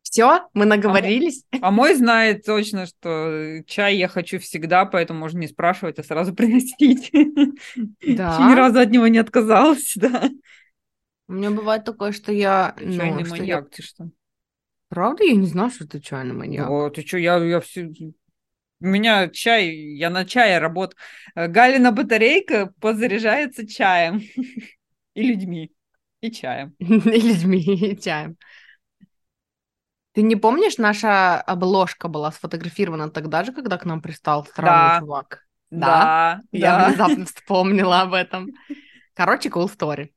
[0.00, 1.44] Все, мы наговорились.
[1.52, 6.02] А, а мой знает точно, что чай я хочу всегда, поэтому можно не спрашивать, а
[6.02, 7.10] сразу приносить.
[8.16, 8.48] Да.
[8.48, 10.30] Ни разу от него не отказалась, да.
[11.28, 12.74] У меня бывает такое, что я...
[12.78, 13.70] Чайный ну, маньяк, я...
[13.76, 14.10] ты что?
[14.88, 15.24] Правда?
[15.24, 16.70] Я не знаю, что ты чайный маньяк.
[16.70, 17.90] О, ты что, я, я все
[18.80, 20.98] у меня чай, я на чае работаю.
[21.34, 24.22] Э, Галина батарейка подзаряжается чаем
[25.14, 25.72] и людьми,
[26.20, 26.74] и чаем.
[26.78, 28.36] И людьми, и чаем.
[30.12, 35.00] Ты не помнишь, наша обложка была сфотографирована тогда же, когда к нам пристал странный да.
[35.00, 35.46] чувак?
[35.70, 36.42] Да, да.
[36.52, 36.88] Я да.
[36.88, 38.48] внезапно вспомнила об этом.
[39.14, 40.12] Короче, cool story.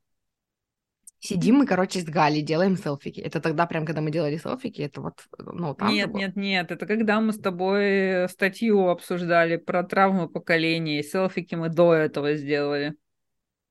[1.22, 3.20] Сидим мы, короче, с Галей, делаем селфики.
[3.20, 6.86] Это тогда, прям, когда мы делали селфики, это вот, ну, там Нет, нет, нет, это
[6.86, 12.96] когда мы с тобой статью обсуждали про травму поколения, и селфики мы до этого сделали.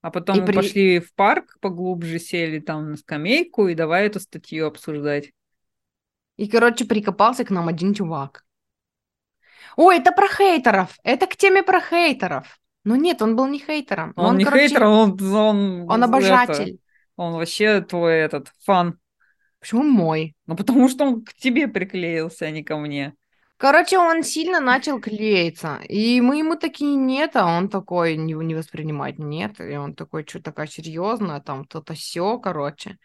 [0.03, 0.57] А потом и мы при...
[0.57, 5.33] пошли в парк, поглубже сели там на скамейку, и давай эту статью обсуждать.
[6.37, 8.45] И, короче, прикопался к нам один чувак.
[9.77, 10.99] Ой, это про хейтеров!
[11.03, 12.61] Это к теме про хейтеров!
[12.85, 14.13] Ну нет, он был не хейтером.
[14.17, 14.69] Он, он не короче...
[14.69, 15.21] хейтер, он...
[15.35, 16.75] Он, он обожатель.
[16.75, 16.88] Это...
[17.19, 18.99] Он вообще твой этот фан.
[19.59, 20.37] Почему мой?
[20.47, 23.15] Ну, потому что он к тебе приклеился, а не ко мне.
[23.57, 25.81] Короче, он сильно начал клеиться.
[25.89, 29.61] И мы ему такие нет, а он такой не, не воспринимать нет.
[29.61, 32.99] И он такой, что такая серьезная, там то-то все, короче.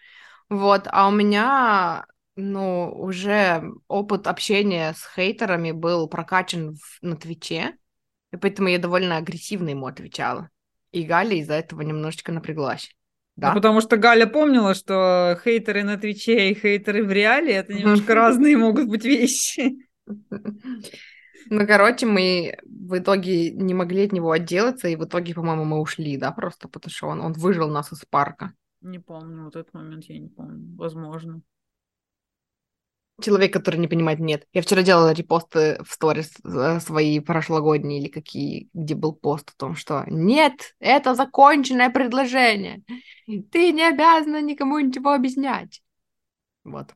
[0.47, 2.05] Вот, а у меня,
[2.35, 7.75] ну, уже опыт общения с хейтерами был прокачан в, на Твиче.
[8.31, 10.51] И поэтому я довольно агрессивно ему отвечала.
[10.91, 12.95] И Галя из-за этого немножечко напряглась.
[13.35, 13.49] Да?
[13.49, 18.13] Ну, потому что Галя помнила, что хейтеры на Твиче и хейтеры в реале это немножко
[18.15, 19.87] разные могут быть вещи.
[21.49, 25.81] Ну, короче, мы в итоге не могли от него отделаться, и в итоге, по-моему, мы
[25.81, 28.53] ушли, да, просто потому что он, он выжил нас из парка.
[28.81, 30.75] Не помню, вот этот момент я не помню.
[30.77, 31.41] Возможно.
[33.21, 34.47] Человек, который не понимает, нет.
[34.53, 39.57] Я вчера делала репосты в сторис э, свои прошлогодние или какие, где был пост о
[39.57, 42.81] том, что нет, это законченное предложение.
[43.51, 45.83] Ты не обязана никому ничего объяснять.
[46.63, 46.95] Вот.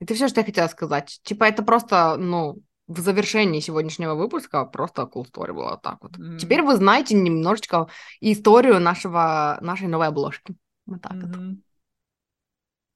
[0.00, 1.20] Это все, что я хотела сказать.
[1.22, 6.16] Типа, это просто, ну, в завершении сегодняшнего выпуска просто cool story была вот так вот.
[6.16, 6.38] Mm-hmm.
[6.38, 7.88] Теперь вы знаете немножечко
[8.20, 10.56] историю нашего, нашей новой обложки.
[10.86, 11.56] Вот так mm-hmm.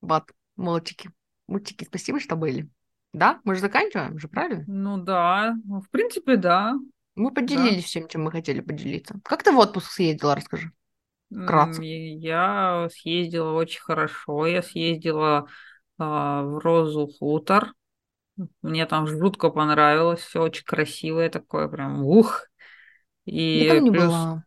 [0.01, 0.11] вот.
[0.11, 0.25] Вот,
[0.57, 1.11] молодчики.
[1.51, 2.69] Мультики, спасибо, что были.
[3.13, 3.41] Да?
[3.43, 4.65] Мы же заканчиваем же, правильно?
[4.69, 6.75] Ну да, ну, в принципе, да.
[7.17, 7.87] Мы поделились да.
[7.89, 9.19] всем, чем мы хотели поделиться.
[9.25, 10.71] Как ты в отпуск съездила, расскажи.
[11.29, 11.83] Вкратце.
[11.83, 14.47] Я съездила очень хорошо.
[14.47, 15.47] Я съездила
[15.99, 17.75] э, в Розу Хутор.
[18.63, 22.47] Мне там жутко понравилось, все очень красивое такое, прям ух.
[23.25, 24.05] И я там не плюс...
[24.05, 24.45] была.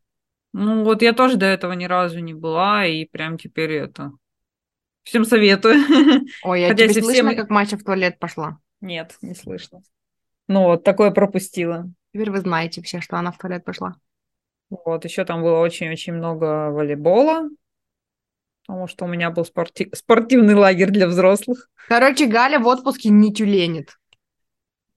[0.54, 4.14] Ну вот я тоже до этого ни разу не была, и прям теперь это...
[5.04, 5.76] Всем советую.
[6.43, 7.36] Ой, я Хотя тебе слышно, всем...
[7.36, 8.60] как Маша в туалет пошла?
[8.82, 9.82] Нет, не слышно.
[10.47, 11.89] Ну вот, такое пропустила.
[12.14, 13.95] Теперь вы знаете все, что она в туалет пошла.
[14.70, 17.49] Вот, еще там было очень-очень много волейбола,
[18.66, 19.89] потому что у меня был спорти...
[19.93, 21.70] спортивный лагерь для взрослых.
[21.88, 23.97] Короче, Галя в отпуске не тюленит.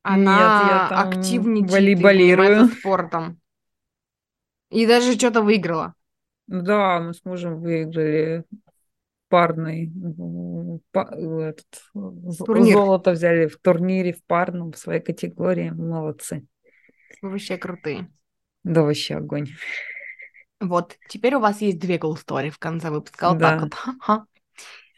[0.03, 0.41] Она Нет,
[0.71, 2.69] я там активничает волейболирую.
[2.69, 3.41] спортом.
[4.71, 5.95] И даже что-то выиграла.
[6.47, 8.45] Да, мы с мужем выиграли
[9.29, 9.93] парный
[10.93, 11.67] этот,
[12.39, 12.73] Турнир.
[12.73, 15.71] золото взяли в турнире в парном в своей категории.
[15.71, 16.47] Молодцы.
[17.23, 18.11] Вообще крутые.
[18.65, 19.49] Да, вообще огонь.
[20.61, 23.31] Вот, теперь у вас есть две story в конце выпуска.
[23.31, 23.51] Вот да.
[23.51, 23.75] так вот.
[24.01, 24.27] Ага.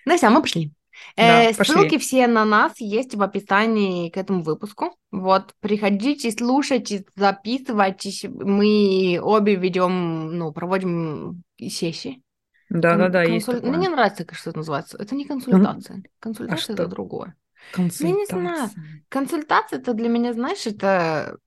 [0.05, 0.73] Ну все, мы пошли.
[1.17, 1.99] Да, э, ссылки пошли.
[1.99, 4.97] все на нас есть в описании к этому выпуску.
[5.11, 8.25] Вот, приходите, слушайте, записывайтесь.
[8.29, 12.23] Мы обе ведем, ну, проводим сессии.
[12.71, 13.55] Да, да, да, консуль...
[13.55, 13.65] есть.
[13.67, 14.99] Мне не нравится, как что это называется.
[14.99, 16.03] Это не консультация.
[16.21, 17.35] Консультация а это другое.
[17.73, 18.09] Консультация.
[18.09, 18.71] Я не знаю.
[19.09, 21.39] Консультация это для меня, знаешь, это,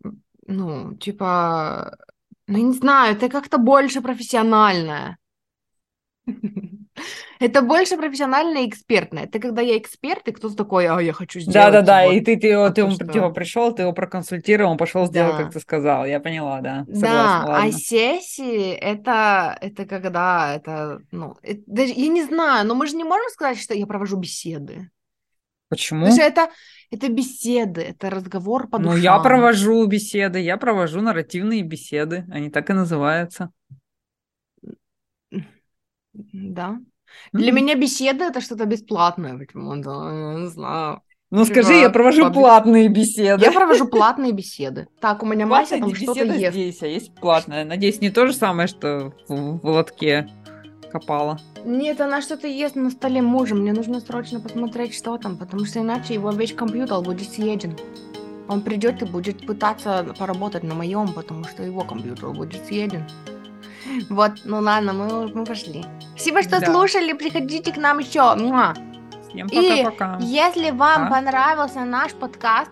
[0.48, 1.98] ну, типа,
[2.48, 5.18] ну, я не знаю, это как-то больше профессиональное.
[7.42, 9.20] Это больше профессионально и экспертно.
[9.20, 11.54] Это когда я эксперт, и кто-то такой, а я хочу сделать.
[11.56, 12.06] Да, да, да.
[12.06, 15.44] Вот, и ты, ты, ты, ты типа пришел, ты его проконсультировал, он пошел сделать, да.
[15.44, 16.06] как ты сказал.
[16.06, 16.86] Я поняла, да.
[16.86, 17.64] Согласна, да, ладно.
[17.64, 22.96] а сессии это, это когда это, ну, это, даже, я не знаю, но мы же
[22.96, 24.92] не можем сказать, что я провожу беседы.
[25.68, 26.02] Почему?
[26.02, 26.50] Потому что это,
[26.92, 28.94] это беседы, это разговор по душам.
[28.94, 33.50] Ну, я провожу беседы, я провожу нарративные беседы, они так и называются.
[36.14, 36.78] Да.
[37.34, 41.02] Для меня беседа это что-то бесплатное, почему-то, я не знаю.
[41.32, 42.32] Ну скажи, я провожу по...
[42.32, 43.44] платные беседы.
[43.44, 44.88] Я провожу платные беседы.
[45.00, 46.52] Так, у меня Мася там что-то есть.
[46.52, 47.64] здесь, а есть платная.
[47.64, 50.28] Надеюсь, не то же самое, что в, в лотке
[50.92, 51.40] копала.
[51.64, 53.56] Нет, она что-то ест на столе мужа.
[53.56, 57.78] Мне нужно срочно посмотреть, что там, потому что иначе его весь компьютер будет съеден.
[58.50, 63.06] Он придет и будет пытаться поработать на моем, потому что его компьютер будет съеден.
[64.10, 65.86] Вот, ну ладно, мы, мы пошли.
[66.16, 66.66] Спасибо, что да.
[66.68, 67.14] слушали.
[67.14, 68.36] Приходите к нам еще.
[69.30, 70.18] Всем пока-пока.
[70.22, 71.10] И если вам а?
[71.10, 72.72] понравился наш подкаст,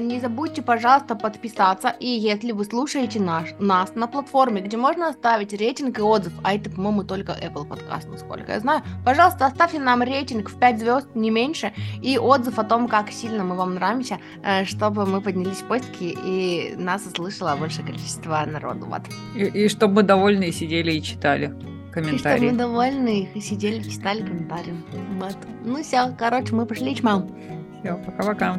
[0.00, 1.94] не забудьте, пожалуйста, подписаться.
[2.00, 6.54] И если вы слушаете наш, нас на платформе, где можно оставить рейтинг и отзыв, а
[6.54, 11.08] это, по-моему, только Apple подкаст, насколько я знаю, пожалуйста, оставьте нам рейтинг в 5 звезд,
[11.14, 15.58] не меньше, и отзыв о том, как сильно мы вам нравимся, э, чтобы мы поднялись
[15.58, 18.86] в поиски и нас услышало большее количество народу.
[18.86, 19.02] Вот.
[19.36, 21.54] И, и чтобы довольные сидели и читали
[21.92, 22.44] комментарии.
[22.44, 24.74] И чтобы довольны и сидели, читали комментарии.
[25.18, 25.36] Вот.
[25.64, 27.28] Ну все, короче, мы пошли, чмал.
[27.82, 28.58] Все, пока-пока.